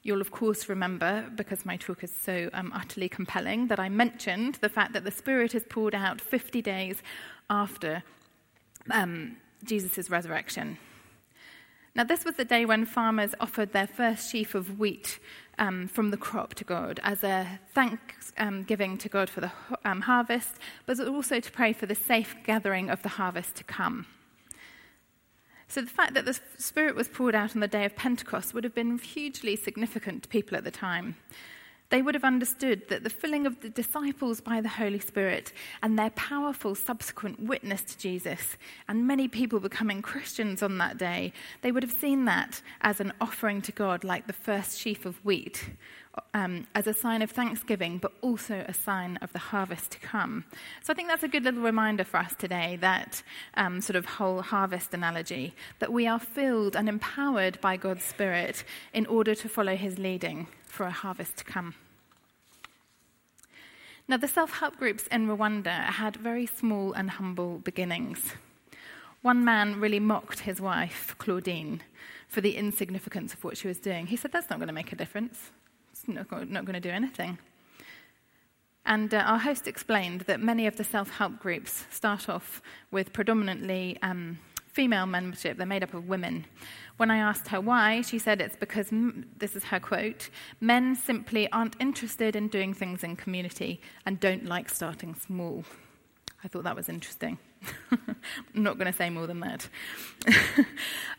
You'll, 0.02 0.20
of 0.22 0.30
course, 0.30 0.68
remember, 0.68 1.26
because 1.34 1.66
my 1.66 1.76
talk 1.76 2.02
is 2.02 2.12
so 2.22 2.48
um, 2.54 2.72
utterly 2.74 3.08
compelling, 3.08 3.66
that 3.68 3.78
I 3.78 3.90
mentioned 3.90 4.56
the 4.56 4.70
fact 4.70 4.94
that 4.94 5.04
the 5.04 5.10
Spirit 5.10 5.54
is 5.54 5.64
poured 5.68 5.94
out 5.94 6.20
50 6.20 6.62
days 6.62 7.02
after 7.50 8.02
um, 8.90 9.36
Jesus' 9.62 10.08
resurrection. 10.08 10.78
Now, 11.94 12.04
this 12.04 12.24
was 12.24 12.36
the 12.36 12.44
day 12.44 12.64
when 12.64 12.86
farmers 12.86 13.34
offered 13.40 13.72
their 13.72 13.86
first 13.86 14.30
sheaf 14.30 14.54
of 14.54 14.78
wheat 14.78 15.18
um, 15.58 15.88
from 15.88 16.10
the 16.10 16.16
crop 16.16 16.54
to 16.54 16.64
God 16.64 16.98
as 17.02 17.22
a 17.22 17.60
thanksgiving 17.74 18.92
um, 18.92 18.98
to 18.98 19.08
God 19.08 19.28
for 19.28 19.40
the 19.42 19.52
um, 19.84 20.00
harvest, 20.02 20.54
but 20.86 20.98
also 21.00 21.40
to 21.40 21.52
pray 21.52 21.72
for 21.72 21.86
the 21.86 21.94
safe 21.94 22.36
gathering 22.44 22.88
of 22.88 23.02
the 23.02 23.10
harvest 23.10 23.56
to 23.56 23.64
come. 23.64 24.06
So, 25.70 25.80
the 25.80 25.86
fact 25.86 26.14
that 26.14 26.24
the 26.24 26.36
Spirit 26.58 26.96
was 26.96 27.06
poured 27.06 27.36
out 27.36 27.54
on 27.54 27.60
the 27.60 27.68
day 27.68 27.84
of 27.84 27.94
Pentecost 27.94 28.54
would 28.54 28.64
have 28.64 28.74
been 28.74 28.98
hugely 28.98 29.54
significant 29.54 30.24
to 30.24 30.28
people 30.28 30.56
at 30.56 30.64
the 30.64 30.72
time. 30.72 31.14
They 31.90 32.02
would 32.02 32.16
have 32.16 32.24
understood 32.24 32.88
that 32.88 33.04
the 33.04 33.10
filling 33.10 33.46
of 33.46 33.60
the 33.60 33.68
disciples 33.68 34.40
by 34.40 34.60
the 34.60 34.68
Holy 34.68 34.98
Spirit 34.98 35.52
and 35.80 35.96
their 35.96 36.10
powerful 36.10 36.74
subsequent 36.74 37.38
witness 37.38 37.82
to 37.82 37.98
Jesus, 37.98 38.56
and 38.88 39.06
many 39.06 39.28
people 39.28 39.60
becoming 39.60 40.02
Christians 40.02 40.60
on 40.60 40.78
that 40.78 40.98
day, 40.98 41.32
they 41.62 41.70
would 41.70 41.84
have 41.84 41.92
seen 41.92 42.24
that 42.24 42.62
as 42.80 42.98
an 42.98 43.12
offering 43.20 43.62
to 43.62 43.70
God, 43.70 44.02
like 44.02 44.26
the 44.26 44.32
first 44.32 44.76
sheaf 44.76 45.06
of 45.06 45.24
wheat, 45.24 45.70
um, 46.34 46.66
as 46.74 46.86
a 46.86 46.94
sign 46.94 47.22
of 47.22 47.30
thanksgiving, 47.30 47.98
but 47.98 48.12
also 48.20 48.64
a 48.66 48.74
sign 48.74 49.16
of 49.18 49.32
the 49.32 49.38
harvest 49.38 49.92
to 49.92 50.00
come. 50.00 50.44
So 50.82 50.92
I 50.92 50.96
think 50.96 51.08
that's 51.08 51.22
a 51.22 51.28
good 51.28 51.44
little 51.44 51.62
reminder 51.62 52.04
for 52.04 52.18
us 52.18 52.34
today 52.34 52.76
that 52.80 53.22
um, 53.54 53.80
sort 53.80 53.96
of 53.96 54.04
whole 54.04 54.42
harvest 54.42 54.92
analogy, 54.94 55.54
that 55.78 55.92
we 55.92 56.06
are 56.06 56.18
filled 56.18 56.76
and 56.76 56.88
empowered 56.88 57.60
by 57.60 57.76
God's 57.76 58.04
Spirit 58.04 58.64
in 58.92 59.06
order 59.06 59.34
to 59.34 59.48
follow 59.48 59.76
his 59.76 59.98
leading 59.98 60.48
for 60.64 60.86
a 60.86 60.90
harvest 60.90 61.36
to 61.38 61.44
come. 61.44 61.74
Now, 64.08 64.16
the 64.16 64.26
self 64.26 64.58
help 64.58 64.76
groups 64.76 65.06
in 65.06 65.28
Rwanda 65.28 65.84
had 65.84 66.16
very 66.16 66.46
small 66.46 66.92
and 66.92 67.10
humble 67.10 67.58
beginnings. 67.58 68.34
One 69.22 69.44
man 69.44 69.78
really 69.78 70.00
mocked 70.00 70.40
his 70.40 70.60
wife, 70.60 71.14
Claudine, 71.18 71.82
for 72.26 72.40
the 72.40 72.56
insignificance 72.56 73.34
of 73.34 73.44
what 73.44 73.56
she 73.56 73.68
was 73.68 73.78
doing. 73.78 74.06
He 74.06 74.16
said, 74.16 74.32
That's 74.32 74.50
not 74.50 74.58
going 74.58 74.66
to 74.66 74.74
make 74.74 74.92
a 74.92 74.96
difference, 74.96 75.50
it's 76.08 76.30
not, 76.30 76.50
not 76.50 76.64
going 76.64 76.74
to 76.74 76.80
do 76.80 76.90
anything. 76.90 77.38
And 78.86 79.12
uh, 79.12 79.18
our 79.18 79.38
host 79.38 79.68
explained 79.68 80.22
that 80.22 80.40
many 80.40 80.66
of 80.66 80.76
the 80.76 80.84
self 80.84 81.10
help 81.10 81.38
groups 81.38 81.84
start 81.90 82.28
off 82.28 82.62
with 82.90 83.12
predominantly 83.12 83.98
um, 84.02 84.38
female 84.66 85.06
membership, 85.06 85.56
they're 85.56 85.66
made 85.66 85.82
up 85.82 85.94
of 85.94 86.08
women. 86.08 86.46
When 86.96 87.10
I 87.10 87.18
asked 87.18 87.48
her 87.48 87.60
why, 87.60 88.02
she 88.02 88.18
said 88.18 88.40
it's 88.40 88.56
because, 88.56 88.88
this 89.38 89.56
is 89.56 89.64
her 89.64 89.80
quote, 89.80 90.28
men 90.60 90.94
simply 90.94 91.50
aren't 91.50 91.76
interested 91.80 92.36
in 92.36 92.48
doing 92.48 92.74
things 92.74 93.02
in 93.02 93.16
community 93.16 93.80
and 94.06 94.20
don't 94.20 94.46
like 94.46 94.68
starting 94.68 95.14
small. 95.14 95.64
I 96.44 96.48
thought 96.48 96.64
that 96.64 96.76
was 96.76 96.88
interesting. 96.88 97.38
I'm 97.90 98.16
not 98.54 98.78
going 98.78 98.90
to 98.90 98.96
say 98.96 99.10
more 99.10 99.26
than 99.26 99.40
that. 99.40 99.68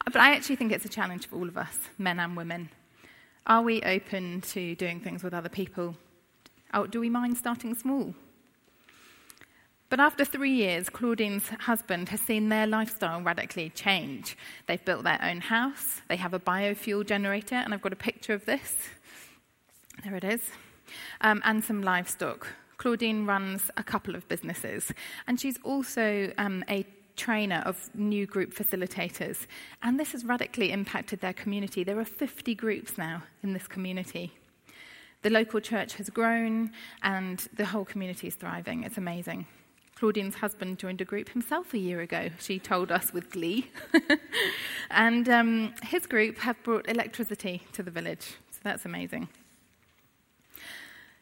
but 0.05 0.15
I 0.15 0.35
actually 0.35 0.55
think 0.55 0.71
it's 0.71 0.85
a 0.85 0.89
challenge 0.89 1.27
for 1.27 1.35
all 1.35 1.47
of 1.47 1.57
us, 1.57 1.77
men 1.97 2.19
and 2.19 2.35
women. 2.35 2.69
Are 3.47 3.61
we 3.63 3.81
open 3.81 4.41
to 4.41 4.75
doing 4.75 4.99
things 4.99 5.23
with 5.23 5.33
other 5.33 5.49
people? 5.49 5.95
Do 6.89 6.99
we 6.99 7.09
mind 7.09 7.37
starting 7.37 7.73
small? 7.73 8.13
But 9.89 9.99
after 9.99 10.23
three 10.23 10.53
years, 10.53 10.89
Claudine's 10.89 11.49
husband 11.59 12.07
has 12.09 12.21
seen 12.21 12.47
their 12.47 12.65
lifestyle 12.65 13.21
radically 13.21 13.71
change. 13.71 14.37
They've 14.67 14.83
built 14.85 15.03
their 15.03 15.19
own 15.21 15.41
house, 15.41 16.01
they 16.07 16.15
have 16.15 16.33
a 16.33 16.39
biofuel 16.39 17.05
generator, 17.05 17.55
and 17.55 17.73
I've 17.73 17.81
got 17.81 17.91
a 17.91 17.97
picture 17.97 18.33
of 18.33 18.45
this. 18.45 18.77
There 20.03 20.15
it 20.15 20.23
is. 20.23 20.41
Um, 21.19 21.41
and 21.43 21.61
some 21.61 21.81
livestock. 21.83 22.47
Claudine 22.77 23.25
runs 23.25 23.69
a 23.75 23.83
couple 23.83 24.15
of 24.15 24.27
businesses, 24.29 24.93
and 25.27 25.41
she's 25.41 25.59
also 25.63 26.31
um, 26.37 26.63
a 26.69 26.85
trainer 27.15 27.63
of 27.65 27.89
new 27.95 28.25
group 28.25 28.53
facilitators. 28.53 29.45
And 29.83 29.99
this 29.99 30.11
has 30.13 30.25
radically 30.25 30.71
impacted 30.71 31.21
their 31.21 31.33
community. 31.33 31.83
There 31.83 31.99
are 31.99 32.05
50 32.05 32.55
groups 32.55 32.97
now 32.97 33.23
in 33.43 33.53
this 33.53 33.67
community. 33.67 34.33
The 35.21 35.29
local 35.29 35.59
church 35.59 35.93
has 35.95 36.09
grown, 36.09 36.71
and 37.03 37.47
the 37.55 37.65
whole 37.65 37.85
community 37.85 38.27
is 38.27 38.35
thriving. 38.35 38.83
It's 38.83 38.97
amazing. 38.97 39.45
Claudine's 39.95 40.33
husband 40.33 40.79
joined 40.79 40.99
a 40.99 41.05
group 41.05 41.29
himself 41.29 41.75
a 41.75 41.77
year 41.77 42.01
ago, 42.01 42.29
she 42.39 42.57
told 42.57 42.91
us 42.91 43.13
with 43.13 43.29
glee. 43.29 43.69
and 44.89 45.29
um, 45.29 45.75
his 45.83 46.07
group 46.07 46.39
have 46.39 46.61
brought 46.63 46.89
electricity 46.89 47.61
to 47.73 47.83
the 47.83 47.91
village, 47.91 48.37
so 48.49 48.59
that's 48.63 48.83
amazing. 48.83 49.27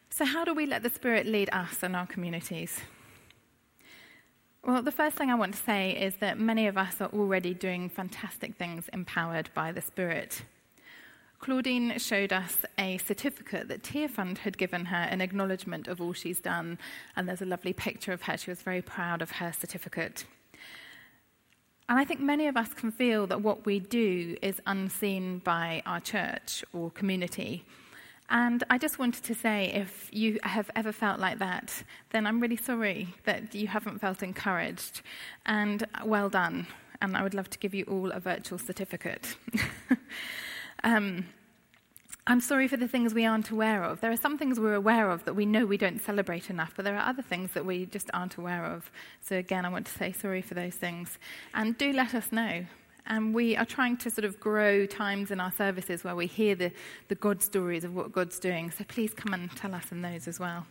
So, 0.08 0.24
how 0.24 0.46
do 0.46 0.54
we 0.54 0.64
let 0.64 0.82
the 0.82 0.88
Spirit 0.88 1.26
lead 1.26 1.50
us 1.52 1.82
and 1.82 1.94
our 1.94 2.06
communities? 2.06 2.80
Well, 4.62 4.82
the 4.82 4.92
first 4.92 5.16
thing 5.16 5.30
I 5.30 5.36
want 5.36 5.54
to 5.54 5.62
say 5.62 5.92
is 5.92 6.16
that 6.16 6.38
many 6.38 6.66
of 6.66 6.76
us 6.76 7.00
are 7.00 7.08
already 7.14 7.54
doing 7.54 7.88
fantastic 7.88 8.56
things 8.56 8.90
empowered 8.92 9.48
by 9.54 9.72
the 9.72 9.80
Spirit. 9.80 10.42
Claudine 11.38 11.98
showed 11.98 12.30
us 12.30 12.58
a 12.78 12.98
certificate 12.98 13.68
that 13.68 13.82
Tearfund 13.82 14.38
had 14.38 14.58
given 14.58 14.84
her 14.86 15.08
in 15.10 15.22
acknowledgement 15.22 15.88
of 15.88 15.98
all 15.98 16.12
she's 16.12 16.40
done, 16.40 16.78
and 17.16 17.26
there's 17.26 17.40
a 17.40 17.46
lovely 17.46 17.72
picture 17.72 18.12
of 18.12 18.22
her. 18.22 18.36
She 18.36 18.50
was 18.50 18.60
very 18.60 18.82
proud 18.82 19.22
of 19.22 19.30
her 19.30 19.50
certificate. 19.50 20.26
And 21.88 21.98
I 21.98 22.04
think 22.04 22.20
many 22.20 22.46
of 22.46 22.58
us 22.58 22.74
can 22.74 22.92
feel 22.92 23.26
that 23.28 23.40
what 23.40 23.64
we 23.64 23.80
do 23.80 24.36
is 24.42 24.60
unseen 24.66 25.38
by 25.38 25.82
our 25.86 26.00
church 26.00 26.62
or 26.74 26.90
community. 26.90 27.64
And 28.30 28.62
I 28.70 28.78
just 28.78 28.98
wanted 28.98 29.24
to 29.24 29.34
say 29.34 29.72
if 29.74 30.08
you 30.12 30.38
have 30.44 30.70
ever 30.76 30.92
felt 30.92 31.18
like 31.18 31.38
that, 31.40 31.82
then 32.10 32.26
I'm 32.26 32.40
really 32.40 32.56
sorry 32.56 33.08
that 33.24 33.54
you 33.54 33.66
haven't 33.66 34.00
felt 34.00 34.22
encouraged. 34.22 35.02
And 35.46 35.84
well 36.04 36.28
done. 36.28 36.66
And 37.02 37.16
I 37.16 37.22
would 37.22 37.34
love 37.34 37.50
to 37.50 37.58
give 37.58 37.74
you 37.74 37.84
all 37.84 38.10
a 38.12 38.20
virtual 38.20 38.58
certificate. 38.58 39.36
Um, 40.84 41.26
I'm 42.26 42.40
sorry 42.40 42.68
for 42.68 42.76
the 42.76 42.86
things 42.86 43.14
we 43.14 43.24
aren't 43.24 43.50
aware 43.50 43.82
of. 43.82 44.00
There 44.00 44.10
are 44.10 44.16
some 44.16 44.38
things 44.38 44.60
we're 44.60 44.74
aware 44.74 45.10
of 45.10 45.24
that 45.24 45.34
we 45.34 45.46
know 45.46 45.66
we 45.66 45.76
don't 45.76 46.00
celebrate 46.00 46.50
enough, 46.50 46.74
but 46.76 46.84
there 46.84 46.96
are 46.96 47.08
other 47.08 47.22
things 47.22 47.52
that 47.52 47.64
we 47.64 47.86
just 47.86 48.10
aren't 48.14 48.36
aware 48.36 48.64
of. 48.64 48.90
So, 49.20 49.36
again, 49.36 49.64
I 49.64 49.68
want 49.68 49.86
to 49.86 49.92
say 49.92 50.12
sorry 50.12 50.42
for 50.42 50.54
those 50.54 50.74
things. 50.74 51.18
And 51.54 51.76
do 51.76 51.92
let 51.92 52.14
us 52.14 52.30
know. 52.30 52.66
And 53.06 53.34
we 53.34 53.56
are 53.56 53.64
trying 53.64 53.96
to 53.98 54.10
sort 54.10 54.24
of 54.24 54.38
grow 54.38 54.86
times 54.86 55.30
in 55.30 55.40
our 55.40 55.52
services 55.52 56.04
where 56.04 56.14
we 56.14 56.26
hear 56.26 56.54
the, 56.54 56.72
the 57.08 57.14
God 57.14 57.42
stories 57.42 57.84
of 57.84 57.94
what 57.94 58.12
God's 58.12 58.38
doing. 58.38 58.70
So, 58.70 58.84
please 58.84 59.14
come 59.14 59.34
and 59.34 59.50
tell 59.56 59.74
us 59.74 59.90
in 59.90 60.02
those 60.02 60.28
as 60.28 60.38
well. 60.38 60.66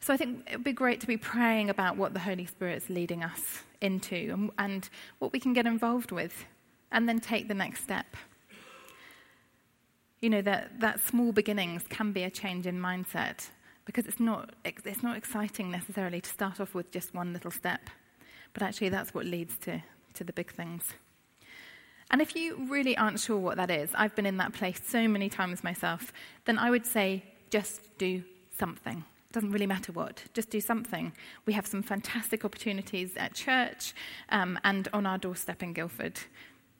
So, 0.00 0.12
I 0.12 0.16
think 0.16 0.48
it 0.50 0.56
would 0.56 0.64
be 0.64 0.72
great 0.72 1.00
to 1.00 1.06
be 1.06 1.16
praying 1.16 1.70
about 1.70 1.96
what 1.96 2.14
the 2.14 2.20
Holy 2.20 2.46
Spirit's 2.46 2.88
leading 2.88 3.22
us 3.22 3.62
into 3.80 4.16
and, 4.32 4.50
and 4.58 4.88
what 5.18 5.32
we 5.32 5.40
can 5.40 5.52
get 5.52 5.66
involved 5.66 6.12
with 6.12 6.44
and 6.92 7.08
then 7.08 7.20
take 7.20 7.48
the 7.48 7.54
next 7.54 7.82
step. 7.82 8.16
You 10.20 10.28
know, 10.28 10.42
that, 10.42 10.80
that 10.80 11.00
small 11.06 11.32
beginnings 11.32 11.84
can 11.88 12.12
be 12.12 12.24
a 12.24 12.30
change 12.30 12.66
in 12.66 12.78
mindset 12.78 13.48
because 13.86 14.06
it's 14.06 14.20
not, 14.20 14.50
it's 14.64 15.02
not 15.02 15.16
exciting 15.16 15.70
necessarily 15.70 16.20
to 16.20 16.30
start 16.30 16.60
off 16.60 16.74
with 16.74 16.90
just 16.90 17.14
one 17.14 17.32
little 17.32 17.50
step, 17.50 17.88
but 18.52 18.62
actually 18.62 18.90
that's 18.90 19.14
what 19.14 19.24
leads 19.24 19.56
to, 19.58 19.82
to 20.14 20.24
the 20.24 20.32
big 20.32 20.52
things. 20.52 20.94
And 22.10 22.20
if 22.20 22.34
you 22.34 22.66
really 22.68 22.96
aren't 22.96 23.20
sure 23.20 23.38
what 23.38 23.56
that 23.56 23.70
is, 23.70 23.90
I've 23.94 24.14
been 24.16 24.26
in 24.26 24.38
that 24.38 24.52
place 24.52 24.80
so 24.84 25.06
many 25.06 25.28
times 25.28 25.62
myself, 25.62 26.12
then 26.44 26.58
I 26.58 26.70
would 26.70 26.84
say 26.84 27.22
just 27.50 27.96
do 27.98 28.24
something. 28.58 29.04
It 29.30 29.32
doesn't 29.32 29.52
really 29.52 29.66
matter 29.66 29.92
what, 29.92 30.24
just 30.34 30.50
do 30.50 30.60
something. 30.60 31.12
We 31.46 31.52
have 31.52 31.66
some 31.66 31.82
fantastic 31.82 32.44
opportunities 32.44 33.16
at 33.16 33.34
church 33.34 33.94
um, 34.30 34.58
and 34.64 34.88
on 34.92 35.06
our 35.06 35.18
doorstep 35.18 35.62
in 35.62 35.72
Guildford. 35.72 36.18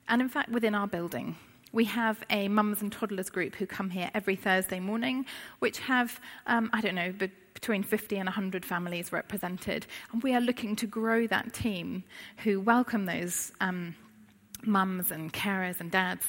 And 0.09 0.21
in 0.21 0.29
fact, 0.29 0.51
within 0.51 0.75
our 0.75 0.89
building, 0.89 1.37
we 1.73 1.85
have 1.85 2.23
a 2.31 2.49
mums 2.49 2.83
and 2.83 2.91
toddlers 2.91 3.31
group 3.31 3.55
who 3.57 3.67
come 3.67 3.91
here 3.91 4.11
every 4.15 4.37
Thursday 4.37 4.81
morning, 4.81 5.27
which 5.61 5.79
have, 5.81 6.21
um, 6.47 6.71
I 6.73 6.81
don't 6.81 6.95
know, 6.95 7.13
between 7.55 7.83
50 7.83 8.17
and 8.17 8.27
100 8.27 8.65
families 8.65 9.13
represented. 9.13 9.87
And 10.13 10.23
we 10.23 10.35
are 10.35 10.41
looking 10.41 10.77
to 10.77 10.87
grow 10.87 11.27
that 11.27 11.53
team 11.53 12.05
who 12.39 12.61
welcome 12.61 13.07
those 13.07 13.53
um, 13.61 13.95
mums 14.65 15.11
and 15.11 15.33
carers 15.33 15.81
and 15.81 15.91
dads 15.91 16.27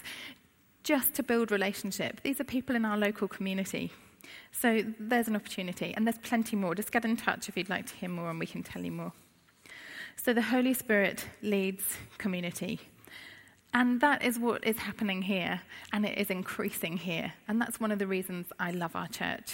just 0.84 1.14
to 1.16 1.24
build 1.24 1.52
relationship. 1.52 2.22
These 2.22 2.40
are 2.40 2.44
people 2.44 2.76
in 2.76 2.86
our 2.86 2.98
local 2.98 3.28
community. 3.28 3.92
So 4.52 4.84
there's 5.00 5.28
an 5.28 5.36
opportunity, 5.36 5.94
and 5.96 6.06
there's 6.06 6.18
plenty 6.18 6.56
more. 6.56 6.76
Just 6.76 6.92
get 6.92 7.06
in 7.06 7.18
touch 7.18 7.50
if 7.50 7.58
you'd 7.58 7.70
like 7.70 7.88
to 7.88 7.96
hear 7.96 8.10
more, 8.10 8.30
and 8.30 8.40
we 8.40 8.46
can 8.46 8.64
tell 8.64 8.84
you 8.84 8.92
more. 8.92 9.14
So 10.16 10.34
the 10.34 10.42
Holy 10.42 10.74
Spirit 10.74 11.26
leads 11.42 11.98
community. 12.18 12.80
And 13.74 14.02
that 14.02 14.24
is 14.24 14.38
what 14.38 14.66
is 14.66 14.78
happening 14.78 15.22
here, 15.22 15.62
and 15.94 16.06
it 16.06 16.18
is 16.18 16.30
increasing 16.30 16.98
here. 16.98 17.34
And 17.48 17.62
that's 17.62 17.80
one 17.80 17.92
of 17.92 18.00
the 18.00 18.08
reasons 18.08 18.48
I 18.60 18.72
love 18.72 18.96
our 18.96 19.08
church. 19.08 19.54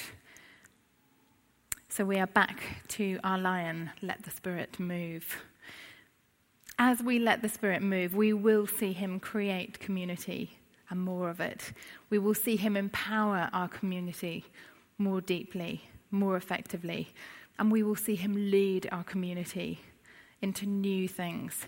So 1.89 2.03
we 2.03 2.17
are 2.19 2.27
back 2.27 2.63
to 2.89 3.19
our 3.23 3.37
lion, 3.37 3.91
let 4.01 4.23
the 4.23 4.31
Spirit 4.31 4.79
move. 4.79 5.43
As 6.79 7.01
we 7.01 7.19
let 7.19 7.41
the 7.41 7.49
Spirit 7.49 7.83
move, 7.83 8.15
we 8.15 8.33
will 8.33 8.65
see 8.65 8.91
Him 8.91 9.19
create 9.19 9.79
community 9.79 10.57
and 10.89 10.99
more 10.99 11.29
of 11.29 11.39
it. 11.39 11.71
We 12.09 12.17
will 12.17 12.33
see 12.33 12.55
Him 12.55 12.75
empower 12.75 13.49
our 13.53 13.67
community 13.67 14.45
more 14.97 15.21
deeply, 15.21 15.83
more 16.09 16.37
effectively. 16.37 17.09
And 17.59 17.71
we 17.71 17.83
will 17.83 17.95
see 17.95 18.15
Him 18.15 18.51
lead 18.51 18.89
our 18.91 19.03
community 19.03 19.79
into 20.41 20.65
new 20.65 21.07
things 21.07 21.67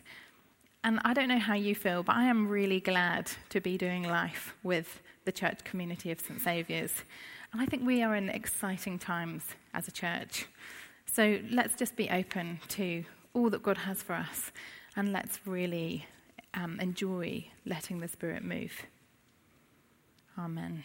and 0.83 0.99
I 1.03 1.13
don't 1.13 1.27
know 1.27 1.39
how 1.39 1.55
you 1.55 1.75
feel, 1.75 2.03
but 2.03 2.15
I 2.15 2.25
am 2.25 2.47
really 2.47 2.79
glad 2.79 3.31
to 3.49 3.59
be 3.59 3.77
doing 3.77 4.03
life 4.03 4.55
with 4.63 5.01
the 5.25 5.31
church 5.31 5.63
community 5.63 6.11
of 6.11 6.19
St. 6.19 6.39
Saviour's. 6.41 6.93
And 7.51 7.61
I 7.61 7.65
think 7.65 7.85
we 7.85 8.01
are 8.01 8.15
in 8.15 8.29
exciting 8.29 8.97
times 8.97 9.43
as 9.73 9.87
a 9.87 9.91
church. 9.91 10.45
So 11.05 11.39
let's 11.51 11.75
just 11.75 11.95
be 11.95 12.09
open 12.09 12.59
to 12.69 13.03
all 13.33 13.49
that 13.49 13.63
God 13.63 13.77
has 13.77 14.01
for 14.01 14.13
us 14.13 14.51
and 14.95 15.11
let's 15.11 15.39
really 15.45 16.05
um, 16.53 16.79
enjoy 16.79 17.45
letting 17.65 17.99
the 17.99 18.07
Spirit 18.07 18.43
move. 18.43 18.85
Amen. 20.37 20.83